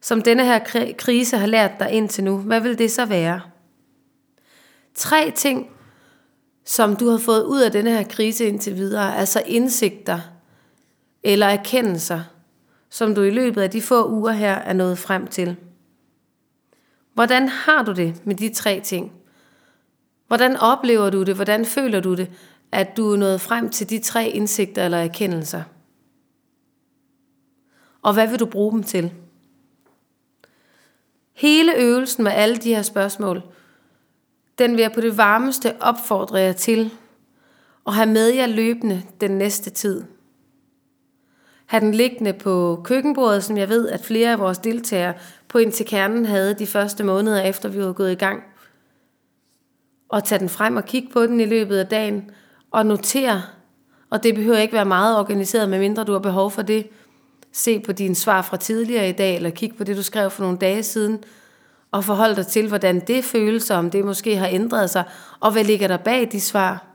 som 0.00 0.22
denne 0.22 0.44
her 0.44 0.92
krise 0.98 1.36
har 1.36 1.46
lært 1.46 1.70
dig 1.78 1.90
indtil 1.90 2.24
nu, 2.24 2.38
hvad 2.38 2.60
vil 2.60 2.78
det 2.78 2.90
så 2.90 3.04
være? 3.04 3.40
Tre 4.94 5.32
ting, 5.36 5.70
som 6.64 6.96
du 6.96 7.08
har 7.08 7.18
fået 7.18 7.44
ud 7.44 7.60
af 7.60 7.72
denne 7.72 7.90
her 7.90 8.02
krise 8.02 8.44
indtil 8.44 8.76
videre, 8.76 9.16
altså 9.16 9.42
indsigter 9.46 10.20
eller 11.22 11.46
erkendelser, 11.46 12.22
som 12.90 13.14
du 13.14 13.22
i 13.22 13.30
løbet 13.30 13.62
af 13.62 13.70
de 13.70 13.82
få 13.82 14.10
uger 14.10 14.32
her 14.32 14.54
er 14.54 14.72
nået 14.72 14.98
frem 14.98 15.26
til. 15.26 15.56
Hvordan 17.14 17.48
har 17.48 17.82
du 17.82 17.92
det 17.92 18.26
med 18.26 18.34
de 18.34 18.54
tre 18.54 18.80
ting? 18.84 19.12
Hvordan 20.26 20.56
oplever 20.56 21.10
du 21.10 21.22
det? 21.22 21.34
Hvordan 21.34 21.66
føler 21.66 22.00
du 22.00 22.14
det, 22.14 22.30
at 22.72 22.96
du 22.96 23.12
er 23.12 23.16
nået 23.16 23.40
frem 23.40 23.70
til 23.70 23.90
de 23.90 23.98
tre 23.98 24.28
indsigter 24.28 24.84
eller 24.84 24.98
erkendelser? 24.98 25.62
Og 28.02 28.12
hvad 28.14 28.28
vil 28.28 28.40
du 28.40 28.46
bruge 28.46 28.72
dem 28.72 28.82
til? 28.82 29.12
Hele 31.32 31.76
øvelsen 31.78 32.24
med 32.24 32.32
alle 32.32 32.56
de 32.56 32.74
her 32.74 32.82
spørgsmål, 32.82 33.42
den 34.58 34.72
vil 34.72 34.80
jeg 34.80 34.92
på 34.92 35.00
det 35.00 35.16
varmeste 35.16 35.82
opfordre 35.82 36.38
jer 36.38 36.52
til 36.52 36.90
at 37.86 37.94
have 37.94 38.08
med 38.08 38.28
jer 38.28 38.46
løbende 38.46 39.02
den 39.20 39.30
næste 39.30 39.70
tid. 39.70 40.04
Ha' 41.66 41.80
den 41.80 41.94
liggende 41.94 42.32
på 42.32 42.80
køkkenbordet, 42.84 43.44
som 43.44 43.56
jeg 43.56 43.68
ved, 43.68 43.88
at 43.88 44.04
flere 44.04 44.32
af 44.32 44.38
vores 44.38 44.58
deltagere 44.58 45.14
på 45.52 45.58
Indtil 45.58 45.86
Kernen 45.86 46.26
havde 46.26 46.54
de 46.54 46.66
første 46.66 47.04
måneder 47.04 47.42
efter 47.42 47.68
vi 47.68 47.84
var 47.84 47.92
gået 47.92 48.12
i 48.12 48.14
gang. 48.14 48.42
Og 50.08 50.24
tage 50.24 50.38
den 50.38 50.48
frem 50.48 50.76
og 50.76 50.84
kigge 50.84 51.08
på 51.12 51.26
den 51.26 51.40
i 51.40 51.44
løbet 51.44 51.78
af 51.78 51.86
dagen 51.86 52.30
og 52.70 52.86
notere, 52.86 53.42
og 54.10 54.22
det 54.22 54.34
behøver 54.34 54.58
ikke 54.58 54.74
være 54.74 54.84
meget 54.84 55.18
organiseret, 55.18 55.68
medmindre 55.68 56.04
du 56.04 56.12
har 56.12 56.18
behov 56.18 56.50
for 56.50 56.62
det, 56.62 56.86
se 57.52 57.80
på 57.80 57.92
dine 57.92 58.14
svar 58.14 58.42
fra 58.42 58.56
tidligere 58.56 59.08
i 59.08 59.12
dag, 59.12 59.36
eller 59.36 59.50
kig 59.50 59.76
på 59.78 59.84
det, 59.84 59.96
du 59.96 60.02
skrev 60.02 60.30
for 60.30 60.42
nogle 60.42 60.58
dage 60.58 60.82
siden, 60.82 61.24
og 61.90 62.04
forhold 62.04 62.36
dig 62.36 62.46
til, 62.46 62.68
hvordan 62.68 63.00
det 63.00 63.24
føles, 63.24 63.70
om 63.70 63.90
det 63.90 64.04
måske 64.04 64.36
har 64.36 64.48
ændret 64.48 64.90
sig, 64.90 65.04
og 65.40 65.52
hvad 65.52 65.64
ligger 65.64 65.88
der 65.88 65.96
bag 65.96 66.28
de 66.32 66.40
svar. 66.40 66.86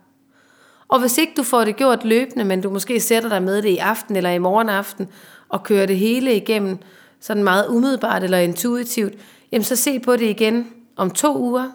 Og 0.87 0.99
hvis 0.99 1.17
ikke 1.17 1.33
du 1.37 1.43
får 1.43 1.63
det 1.63 1.75
gjort 1.75 2.05
løbende, 2.05 2.45
men 2.45 2.61
du 2.61 2.69
måske 2.69 2.99
sætter 2.99 3.29
dig 3.29 3.43
med 3.43 3.61
det 3.61 3.69
i 3.69 3.77
aften 3.77 4.15
eller 4.15 4.29
i 4.29 4.37
morgen 4.37 4.69
aften, 4.69 5.07
og 5.49 5.63
kører 5.63 5.85
det 5.85 5.97
hele 5.97 6.35
igennem, 6.35 6.77
sådan 7.21 7.43
meget 7.43 7.67
umiddelbart 7.67 8.23
eller 8.23 8.37
intuitivt, 8.37 9.13
jamen 9.51 9.63
så 9.63 9.75
se 9.75 9.99
på 9.99 10.15
det 10.15 10.29
igen 10.29 10.67
om 10.95 11.11
to 11.11 11.37
uger, 11.37 11.71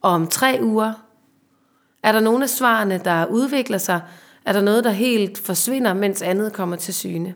og 0.00 0.10
om 0.10 0.26
tre 0.26 0.58
uger. 0.62 0.92
Er 2.02 2.12
der 2.12 2.20
nogle 2.20 2.42
af 2.42 2.50
svarene, 2.50 3.00
der 3.04 3.26
udvikler 3.26 3.78
sig? 3.78 4.00
Er 4.44 4.52
der 4.52 4.60
noget, 4.60 4.84
der 4.84 4.90
helt 4.90 5.38
forsvinder, 5.38 5.94
mens 5.94 6.22
andet 6.22 6.52
kommer 6.52 6.76
til 6.76 6.94
syne? 6.94 7.34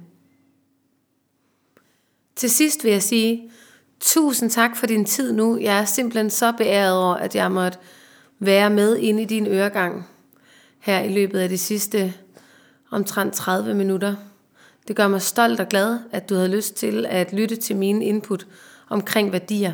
Til 2.37 2.51
sidst 2.51 2.85
vil 2.85 2.93
jeg 2.93 3.03
sige, 3.03 3.51
tusind 4.01 4.51
tak 4.51 4.77
for 4.77 4.87
din 4.87 5.05
tid 5.05 5.33
nu. 5.33 5.59
Jeg 5.59 5.79
er 5.79 5.85
simpelthen 5.85 6.31
så 6.31 6.53
beæret 6.53 6.97
over, 6.97 7.15
at 7.15 7.35
jeg 7.35 7.53
måtte 7.53 7.79
være 8.39 8.71
med 8.71 8.97
inde 8.97 9.23
i 9.23 9.27
din 9.27 9.47
øregang 9.47 10.09
her 10.79 11.01
i 11.01 11.13
løbet 11.13 11.39
af 11.39 11.49
de 11.49 11.59
sidste 11.59 12.15
omtrent 12.91 13.35
30 13.35 13.75
minutter. 13.75 14.15
Det 14.89 14.97
gør 14.97 15.09
mig 15.09 15.23
stolt 15.23 15.61
og 15.61 15.69
glad, 15.69 15.99
at 16.13 16.29
du 16.29 16.35
havde 16.35 16.49
lyst 16.49 16.75
til 16.75 17.07
at 17.09 17.33
lytte 17.33 17.57
til 17.57 17.77
mine 17.77 18.05
input 18.05 18.47
omkring 18.89 19.33
værdier. 19.33 19.73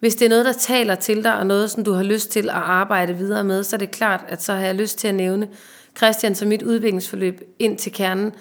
Hvis 0.00 0.14
det 0.14 0.24
er 0.24 0.28
noget, 0.28 0.44
der 0.44 0.52
taler 0.52 0.94
til 0.94 1.24
dig, 1.24 1.36
og 1.36 1.46
noget, 1.46 1.70
som 1.70 1.84
du 1.84 1.92
har 1.92 2.02
lyst 2.02 2.30
til 2.30 2.48
at 2.48 2.54
arbejde 2.54 3.16
videre 3.16 3.44
med, 3.44 3.64
så 3.64 3.76
er 3.76 3.78
det 3.78 3.90
klart, 3.90 4.24
at 4.28 4.42
så 4.42 4.52
har 4.52 4.60
jeg 4.60 4.74
lyst 4.74 4.98
til 4.98 5.08
at 5.08 5.14
nævne 5.14 5.48
Christian 5.96 6.34
som 6.34 6.48
mit 6.48 6.62
udviklingsforløb 6.62 7.40
ind 7.58 7.78
til 7.78 7.92
kernen, 7.92 8.32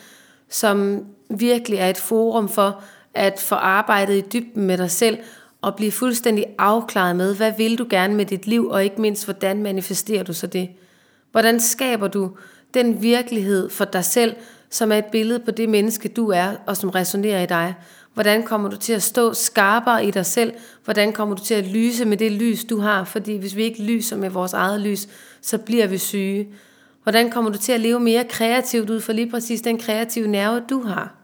som 0.49 1.05
virkelig 1.29 1.79
er 1.79 1.89
et 1.89 1.97
forum 1.97 2.49
for 2.49 2.83
at 3.13 3.39
få 3.39 3.55
arbejdet 3.55 4.17
i 4.17 4.21
dybden 4.33 4.63
med 4.63 4.77
dig 4.77 4.91
selv, 4.91 5.17
og 5.61 5.75
blive 5.75 5.91
fuldstændig 5.91 6.45
afklaret 6.57 7.15
med, 7.15 7.35
hvad 7.35 7.53
vil 7.57 7.77
du 7.77 7.85
gerne 7.89 8.15
med 8.15 8.25
dit 8.25 8.47
liv, 8.47 8.67
og 8.67 8.83
ikke 8.83 9.01
mindst, 9.01 9.25
hvordan 9.25 9.63
manifesterer 9.63 10.23
du 10.23 10.33
så 10.33 10.47
det? 10.47 10.69
Hvordan 11.31 11.59
skaber 11.59 12.07
du 12.07 12.31
den 12.73 13.01
virkelighed 13.01 13.69
for 13.69 13.85
dig 13.85 14.05
selv, 14.05 14.35
som 14.69 14.91
er 14.91 14.95
et 14.95 15.05
billede 15.05 15.39
på 15.39 15.51
det 15.51 15.69
menneske, 15.69 16.09
du 16.09 16.29
er, 16.29 16.51
og 16.67 16.77
som 16.77 16.89
resonerer 16.89 17.43
i 17.43 17.45
dig? 17.45 17.75
Hvordan 18.13 18.43
kommer 18.43 18.69
du 18.69 18.77
til 18.77 18.93
at 18.93 19.03
stå 19.03 19.33
skarpere 19.33 20.05
i 20.05 20.11
dig 20.11 20.25
selv? 20.25 20.53
Hvordan 20.83 21.13
kommer 21.13 21.35
du 21.35 21.43
til 21.43 21.53
at 21.53 21.67
lyse 21.67 22.05
med 22.05 22.17
det 22.17 22.31
lys, 22.31 22.65
du 22.65 22.79
har? 22.79 23.03
Fordi 23.03 23.37
hvis 23.37 23.55
vi 23.55 23.63
ikke 23.63 23.83
lyser 23.83 24.17
med 24.17 24.29
vores 24.29 24.53
eget 24.53 24.81
lys, 24.81 25.07
så 25.41 25.57
bliver 25.57 25.87
vi 25.87 25.97
syge. 25.97 26.49
Hvordan 27.03 27.31
kommer 27.31 27.51
du 27.51 27.57
til 27.57 27.71
at 27.71 27.79
leve 27.79 27.99
mere 27.99 28.23
kreativt 28.23 28.89
ud 28.89 29.01
for 29.01 29.13
lige 29.13 29.29
præcis 29.29 29.61
den 29.61 29.77
kreative 29.77 30.27
nerve, 30.27 30.63
du 30.69 30.81
har? 30.83 31.15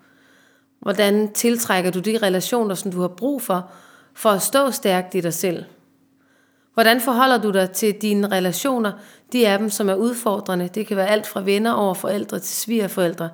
Hvordan 0.79 1.33
tiltrækker 1.33 1.91
du 1.91 1.99
de 1.99 2.17
relationer, 2.17 2.75
som 2.75 2.91
du 2.91 3.01
har 3.01 3.07
brug 3.07 3.41
for, 3.41 3.71
for 4.13 4.29
at 4.29 4.41
stå 4.41 4.71
stærkt 4.71 5.15
i 5.15 5.21
dig 5.21 5.33
selv? 5.33 5.63
Hvordan 6.75 7.01
forholder 7.01 7.37
du 7.37 7.51
dig 7.51 7.71
til 7.71 7.93
dine 7.93 8.27
relationer, 8.27 8.91
de 9.33 9.47
af 9.47 9.59
dem, 9.59 9.69
som 9.69 9.89
er 9.89 9.95
udfordrende? 9.95 10.69
Det 10.75 10.87
kan 10.87 10.97
være 10.97 11.07
alt 11.07 11.27
fra 11.27 11.41
venner 11.41 11.71
over 11.71 11.93
forældre 11.93 12.39
til 12.39 12.55
svigerforældre. 12.55 13.29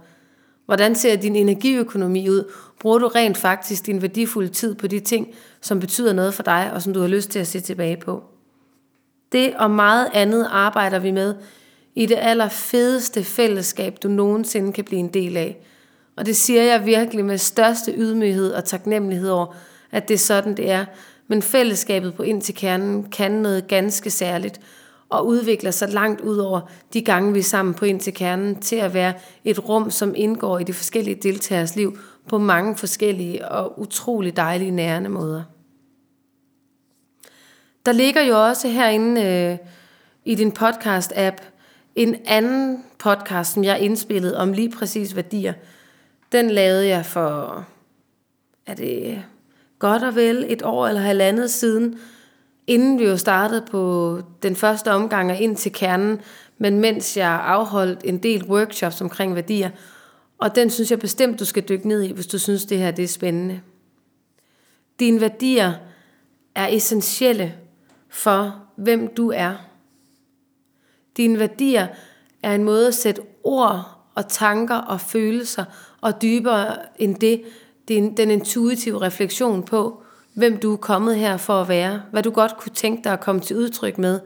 Hvordan 0.65 0.95
ser 0.95 1.15
din 1.15 1.36
energiøkonomi 1.36 2.30
ud? 2.30 2.51
Bruger 2.80 2.97
du 2.97 3.08
rent 3.08 3.38
faktisk 3.38 3.86
din 3.86 4.01
værdifulde 4.01 4.49
tid 4.49 4.75
på 4.75 4.88
de 4.88 4.99
ting, 4.99 5.27
som 5.62 5.80
betyder 5.80 6.13
noget 6.13 6.34
for 6.34 6.43
dig, 6.43 6.71
og 6.73 6.82
som 6.82 6.93
du 6.93 7.01
har 7.01 7.08
lyst 7.08 7.30
til 7.30 7.39
at 7.39 7.47
se 7.47 7.60
tilbage 7.60 7.97
på? 7.97 8.23
Det 9.32 9.54
og 9.56 9.71
meget 9.71 10.08
andet 10.13 10.47
arbejder 10.51 10.99
vi 10.99 11.12
med 11.12 11.36
i 11.95 12.06
det 12.06 12.17
allerfedeste 12.21 13.23
fællesskab, 13.23 13.97
du 14.04 14.08
nogensinde 14.08 14.73
kan 14.73 14.84
blive 14.84 14.99
en 14.99 15.13
del 15.13 15.38
af. 15.38 15.65
Og 16.17 16.25
det 16.25 16.36
siger 16.36 16.63
jeg 16.63 16.86
virkelig 16.86 17.25
med 17.25 17.38
største 17.38 17.93
ydmyghed 17.97 18.54
og 18.54 18.65
taknemmelighed 18.65 19.30
over, 19.30 19.56
at 19.91 20.08
det 20.08 20.13
er 20.13 20.17
sådan, 20.17 20.58
det 20.58 20.71
er. 20.71 20.86
Men 21.32 21.41
fællesskabet 21.41 22.13
på 22.13 22.24
ind 22.24 22.41
til 22.41 22.56
kernen 22.56 23.04
kan 23.04 23.32
noget 23.32 23.67
ganske 23.67 24.10
særligt. 24.10 24.62
og 25.10 25.28
udvikler 25.28 25.72
sig 25.72 25.89
langt 25.89 26.22
ud 26.22 26.38
over 26.38 26.62
de 26.94 27.02
gange, 27.02 27.34
vi 27.34 27.39
er 27.39 27.44
sammen 27.44 27.74
på 27.74 27.86
ind 27.86 28.00
til 28.00 28.13
kernen, 28.13 28.62
til 28.62 28.76
at 28.76 28.94
være 28.94 29.13
et 29.44 29.70
rum, 29.70 29.91
som 29.91 30.13
indgår 30.17 30.60
i 30.60 30.63
de 30.63 30.74
forskellige 30.74 31.15
deltagers 31.15 31.76
liv 31.76 31.98
på 32.28 32.38
mange 32.38 32.78
forskellige 32.78 33.48
og 33.48 33.80
utrolig 33.80 34.38
dejlige 34.38 34.72
nærende 34.72 35.10
måder. 35.10 35.44
Der 37.86 37.91
ligger 37.91 38.22
jo 38.22 38.44
også 38.44 38.67
herinde 38.67 39.22
øh, 39.24 39.58
i 40.26 40.36
din 40.36 40.54
podcast-app 40.60 41.38
en 41.96 42.15
anden 42.26 42.84
podcast, 43.00 43.54
som 43.54 43.63
jeg 43.63 43.80
indspillede 43.80 44.38
om 44.38 44.54
lige 44.54 44.72
præcis 44.72 45.15
værdier. 45.15 45.54
Den 46.32 46.50
lavede 46.50 46.88
jeg 46.88 47.06
for, 47.06 47.65
er 48.65 48.74
det 48.74 49.24
godt 49.82 50.04
og 50.04 50.15
vel 50.15 50.46
et 50.50 50.62
år 50.62 50.88
eller 50.88 51.02
halvandet 51.02 51.52
siden, 51.52 52.00
inden 52.67 53.00
vi 53.00 53.06
jo 53.06 53.17
startede 53.17 53.65
på 53.72 54.22
den 54.44 54.56
første 54.56 54.91
omgang 54.91 55.32
og 55.32 55.39
ind 55.39 55.56
til 55.56 55.74
kernen, 55.74 56.22
men 56.58 56.80
mens 56.80 57.17
jeg 57.17 57.41
afholdt 57.44 58.00
en 58.04 58.17
del 58.17 58.46
workshops 58.46 59.02
omkring 59.02 59.36
værdier, 59.36 59.70
og 60.38 60.56
den 60.56 60.70
synes 60.70 60.91
jeg 60.91 61.00
bestemt, 61.00 61.39
du 61.39 61.46
skal 61.46 61.63
dykke 61.70 61.88
ned 61.88 62.02
i, 62.02 62.12
hvis 62.12 62.28
du 62.28 62.39
synes, 62.39 62.65
det 62.65 62.78
her 62.78 62.91
det 62.91 63.04
er 63.04 63.08
spændende. 63.08 63.62
Dine 65.00 65.22
værdier 65.22 65.74
er 66.56 66.67
essentielle 66.67 67.56
for, 68.10 68.56
hvem 68.76 69.13
du 69.15 69.32
er. 69.32 69.56
Dine 71.17 71.39
værdier 71.39 71.88
er 72.44 72.56
en 72.56 72.63
måde 72.63 72.88
at 72.88 72.94
sætte 72.94 73.22
ord 73.44 73.98
og 74.15 74.28
tanker 74.28 74.76
og 74.76 75.02
følelser 75.02 75.65
og 76.02 76.22
dybere 76.22 76.78
end 77.00 77.15
det, 77.15 77.41
den, 77.95 78.17
den 78.17 78.32
intuitive 78.32 79.01
refleksion 79.01 79.63
på, 79.63 80.04
hvem 80.34 80.58
du 80.58 80.73
er 80.73 80.77
kommet 80.77 81.15
her 81.15 81.38
for 81.38 81.62
at 81.62 81.69
være, 81.69 82.01
hvad 82.12 82.23
du 82.23 82.32
godt 82.32 82.58
kunne 82.58 82.71
tænke 82.71 83.04
dig 83.04 83.13
at 83.13 83.19
komme 83.19 83.41
til 83.41 83.58
udtryk 83.58 83.97
med, 83.97 84.19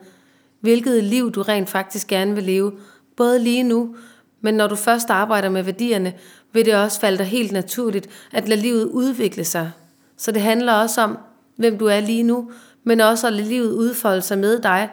hvilket 0.60 1.04
liv 1.04 1.32
du 1.32 1.42
rent 1.42 1.70
faktisk 1.70 2.08
gerne 2.08 2.36
vil 2.36 2.44
leve, 2.44 2.72
både 3.18 3.40
lige 3.40 3.64
nu, 3.64 3.96
men 4.42 4.54
når 4.54 4.68
du 4.68 4.76
først 4.76 5.10
arbejder 5.10 5.50
med 5.50 5.64
værdierne, 5.64 6.14
vil 6.54 6.66
det 6.66 6.76
også 6.76 7.00
falde 7.00 7.18
dig 7.18 7.26
helt 7.26 7.52
naturligt 7.52 8.10
at 8.32 8.48
lade 8.48 8.62
livet 8.62 8.86
udvikle 8.86 9.44
sig. 9.44 9.72
Så 10.18 10.32
det 10.32 10.42
handler 10.42 10.74
også 10.74 11.02
om, 11.02 11.18
hvem 11.56 11.78
du 11.78 11.86
er 11.86 12.00
lige 12.00 12.24
nu, 12.24 12.52
men 12.84 13.02
også 13.02 13.28
at 13.28 13.34
lade 13.34 13.48
livet 13.48 13.72
udfolde 13.72 14.22
sig 14.22 14.38
med 14.38 14.60
dig. 14.60 14.90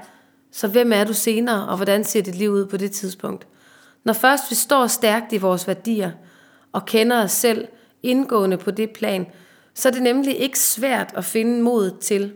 Så 0.52 0.68
hvem 0.68 0.92
er 0.92 1.04
du 1.04 1.12
senere, 1.12 1.68
og 1.68 1.76
hvordan 1.76 2.04
ser 2.04 2.22
dit 2.22 2.35
liv 2.35 2.50
ud 2.50 2.66
på 2.66 2.76
det 2.76 2.90
tidspunkt? 2.90 3.46
Når 4.04 4.12
først 4.12 4.50
vi 4.50 4.54
står 4.54 4.87
stærkt 4.87 5.32
i 5.32 5.37
vores 5.37 5.68
værdier, 5.68 6.11
og 6.72 6.85
kender 6.87 7.22
os 7.22 7.32
selv 7.32 7.68
indgående 8.02 8.56
på 8.56 8.70
det 8.70 8.90
plan, 8.90 9.26
så 9.74 9.88
er 9.88 9.92
det 9.92 10.02
nemlig 10.02 10.38
ikke 10.40 10.58
svært 10.58 11.12
at 11.16 11.24
finde 11.24 11.62
mod 11.62 11.98
til 12.00 12.32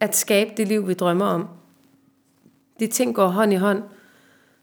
at 0.00 0.16
skabe 0.16 0.50
det 0.56 0.68
liv, 0.68 0.88
vi 0.88 0.94
drømmer 0.94 1.26
om. 1.26 1.48
De 2.80 2.86
ting 2.86 3.14
går 3.14 3.26
hånd 3.26 3.52
i 3.52 3.56
hånd. 3.56 3.82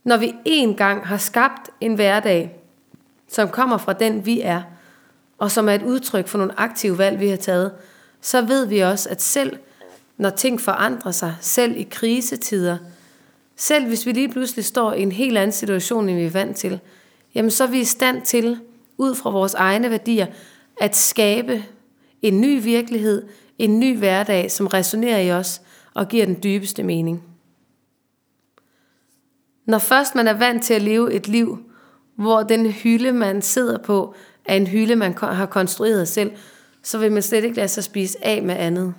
Når 0.04 0.18
vi 0.18 0.34
en 0.46 0.76
gang 0.76 1.08
har 1.08 1.18
skabt 1.18 1.70
en 1.82 1.96
hverdag, 1.96 2.56
som 3.28 3.50
kommer 3.50 3.78
fra 3.78 3.94
den, 3.94 4.26
vi 4.26 4.42
er, 4.42 4.62
og 5.38 5.52
som 5.52 5.70
er 5.70 5.74
et 5.74 5.84
udtryk 5.84 6.28
for 6.28 6.38
nogle 6.38 6.60
aktive 6.60 6.98
valg, 6.98 7.20
vi 7.20 7.28
har 7.28 7.38
taget, 7.38 7.72
så 8.22 8.42
ved 8.42 8.66
vi 8.66 8.80
også, 8.80 9.10
at 9.10 9.22
selv 9.22 9.58
når 10.18 10.30
ting 10.30 10.62
forandrer 10.62 11.12
sig, 11.12 11.36
selv 11.42 11.78
i 11.78 11.88
krisetider, 11.92 12.78
selv 13.56 13.88
hvis 13.88 14.06
vi 14.06 14.12
lige 14.12 14.30
pludselig 14.30 14.66
står 14.66 14.94
i 14.94 15.02
en 15.02 15.12
helt 15.12 15.38
anden 15.38 15.52
situation, 15.52 16.10
end 16.10 16.18
vi 16.18 16.26
er 16.26 16.30
vant 16.30 16.58
til, 16.58 16.80
jamen 17.36 17.52
så 17.52 17.64
er 17.64 17.68
vi 17.68 17.80
i 17.80 17.86
stand 17.86 18.22
til, 18.22 18.60
ud 19.02 19.16
fra 19.16 19.30
vores 19.30 19.54
egne 19.54 19.90
værdier, 19.90 20.28
at 20.82 20.96
skabe 20.96 21.64
en 22.22 22.42
ny 22.42 22.64
virkelighed, 22.64 23.28
en 23.58 23.80
ny 23.80 23.98
hverdag, 23.98 24.52
som 24.52 24.68
resonerer 24.68 25.20
i 25.20 25.32
os 25.32 25.62
og 25.94 26.08
giver 26.08 26.26
den 26.26 26.40
dybeste 26.44 26.84
mening. 26.84 27.24
Når 29.66 29.78
først 29.78 30.16
man 30.16 30.28
er 30.28 30.34
vant 30.34 30.64
til 30.64 30.74
at 30.74 30.82
leve 30.82 31.14
et 31.14 31.28
liv, 31.28 31.60
hvor 32.16 32.44
den 32.44 32.72
hylde, 32.72 33.12
man 33.12 33.42
sidder 33.42 33.78
på, 33.78 34.16
er 34.46 34.56
en 34.56 34.68
hylde, 34.68 34.96
man 34.96 35.14
har 35.18 35.46
konstrueret 35.46 36.08
selv, 36.08 36.32
så 36.84 36.98
vil 36.98 37.12
man 37.12 37.22
slet 37.22 37.44
ikke 37.44 37.56
lade 37.56 37.68
sig 37.68 37.84
spise 37.84 38.26
af 38.26 38.44
med 38.44 38.56
andet. 38.56 38.94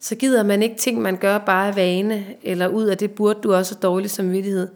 Så 0.00 0.14
gider 0.14 0.42
man 0.42 0.62
ikke 0.62 0.76
ting, 0.76 1.02
man 1.02 1.16
gør 1.16 1.38
bare 1.38 1.68
af 1.68 1.76
vane, 1.76 2.24
eller 2.42 2.68
ud 2.68 2.84
af 2.84 2.98
det 2.98 3.10
burde 3.10 3.40
du 3.42 3.54
også 3.54 3.74
dårlig 3.74 4.10
samvittighed. 4.10 4.68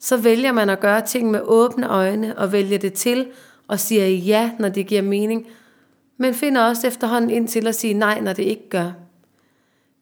Så 0.00 0.16
vælger 0.16 0.52
man 0.52 0.70
at 0.70 0.80
gøre 0.80 1.06
ting 1.06 1.30
med 1.30 1.40
åbne 1.44 1.88
øjne 1.88 2.38
og 2.38 2.52
vælger 2.52 2.78
det 2.78 2.92
til 2.92 3.26
og 3.68 3.80
siger 3.80 4.06
ja, 4.06 4.50
når 4.58 4.68
det 4.68 4.86
giver 4.86 5.02
mening, 5.02 5.46
men 6.16 6.34
finder 6.34 6.62
også 6.62 6.86
efterhånden 6.86 7.30
ind 7.30 7.48
til 7.48 7.66
at 7.66 7.74
sige 7.74 7.94
nej, 7.94 8.20
når 8.20 8.32
det 8.32 8.42
ikke 8.42 8.68
gør. 8.68 8.92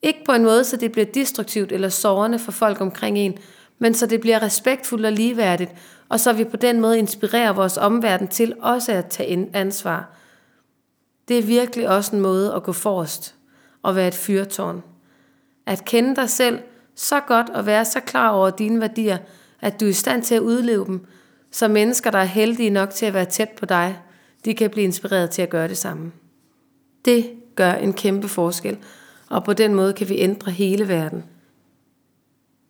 Ikke 0.03 0.25
på 0.25 0.33
en 0.33 0.45
måde, 0.45 0.65
så 0.65 0.77
det 0.77 0.93
bliver 0.93 1.07
destruktivt 1.07 1.73
eller 1.73 1.89
sårende 1.89 2.39
for 2.39 2.53
folk 2.53 2.81
omkring 2.81 3.19
en, 3.19 3.39
men 3.79 3.95
så 3.95 4.07
det 4.07 4.21
bliver 4.21 4.43
respektfuldt 4.43 5.07
og 5.07 5.13
ligeværdigt, 5.13 5.71
og 6.09 6.21
så 6.21 6.33
vi 6.33 6.45
på 6.45 6.57
den 6.57 6.81
måde 6.81 6.99
inspirerer 6.99 7.53
vores 7.53 7.77
omverden 7.77 8.29
til 8.29 8.55
også 8.61 8.93
at 8.93 9.07
tage 9.07 9.49
ansvar. 9.53 10.11
Det 11.29 11.39
er 11.39 11.43
virkelig 11.43 11.89
også 11.89 12.17
en 12.17 12.23
måde 12.23 12.55
at 12.55 12.63
gå 12.63 12.73
forrest 12.73 13.35
og 13.83 13.97
være 13.97 14.09
et 14.09 14.15
fyrtårn. 14.15 14.83
At 15.67 15.85
kende 15.85 16.17
dig 16.17 16.31
selv 16.31 16.59
så 16.95 17.21
godt 17.21 17.51
og 17.51 17.67
være 17.67 17.85
så 17.85 18.01
klar 18.01 18.31
over 18.31 18.51
dine 18.51 18.81
værdier, 18.81 19.19
at 19.61 19.81
du 19.81 19.85
er 19.85 19.91
i 19.91 19.93
stand 19.93 20.23
til 20.23 20.35
at 20.35 20.41
udleve 20.41 20.85
dem, 20.85 21.07
så 21.55 21.69
mennesker, 21.69 22.11
der 22.11 22.19
er 22.19 22.25
heldige 22.25 22.71
nok 22.71 22.91
til 22.91 23.07
at 23.07 23.15
være 23.15 23.25
tæt 23.25 23.49
på 23.49 23.67
dig, 23.67 23.99
de 24.45 24.55
kan 24.55 24.71
blive 24.71 24.85
inspireret 24.85 25.31
til 25.31 25.43
at 25.43 25.51
gøre 25.51 25.69
det 25.69 25.77
samme. 25.77 26.13
Det 27.05 27.31
gør 27.55 27.73
en 27.73 27.93
kæmpe 27.93 28.29
forskel, 28.29 28.79
og 29.31 29.45
på 29.45 29.53
den 29.53 29.75
måde 29.75 29.93
kan 29.93 30.09
vi 30.09 30.19
ændre 30.19 30.53
hele 30.53 30.89
verden. 30.89 31.25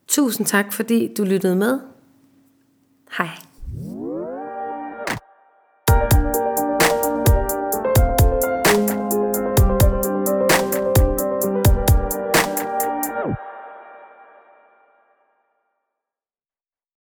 Tusind 0.09 0.47
tak, 0.47 0.73
fordi 0.73 1.15
du 1.15 1.25
lyttede 1.25 1.57
med. 1.57 1.81
Hej. 3.19 3.29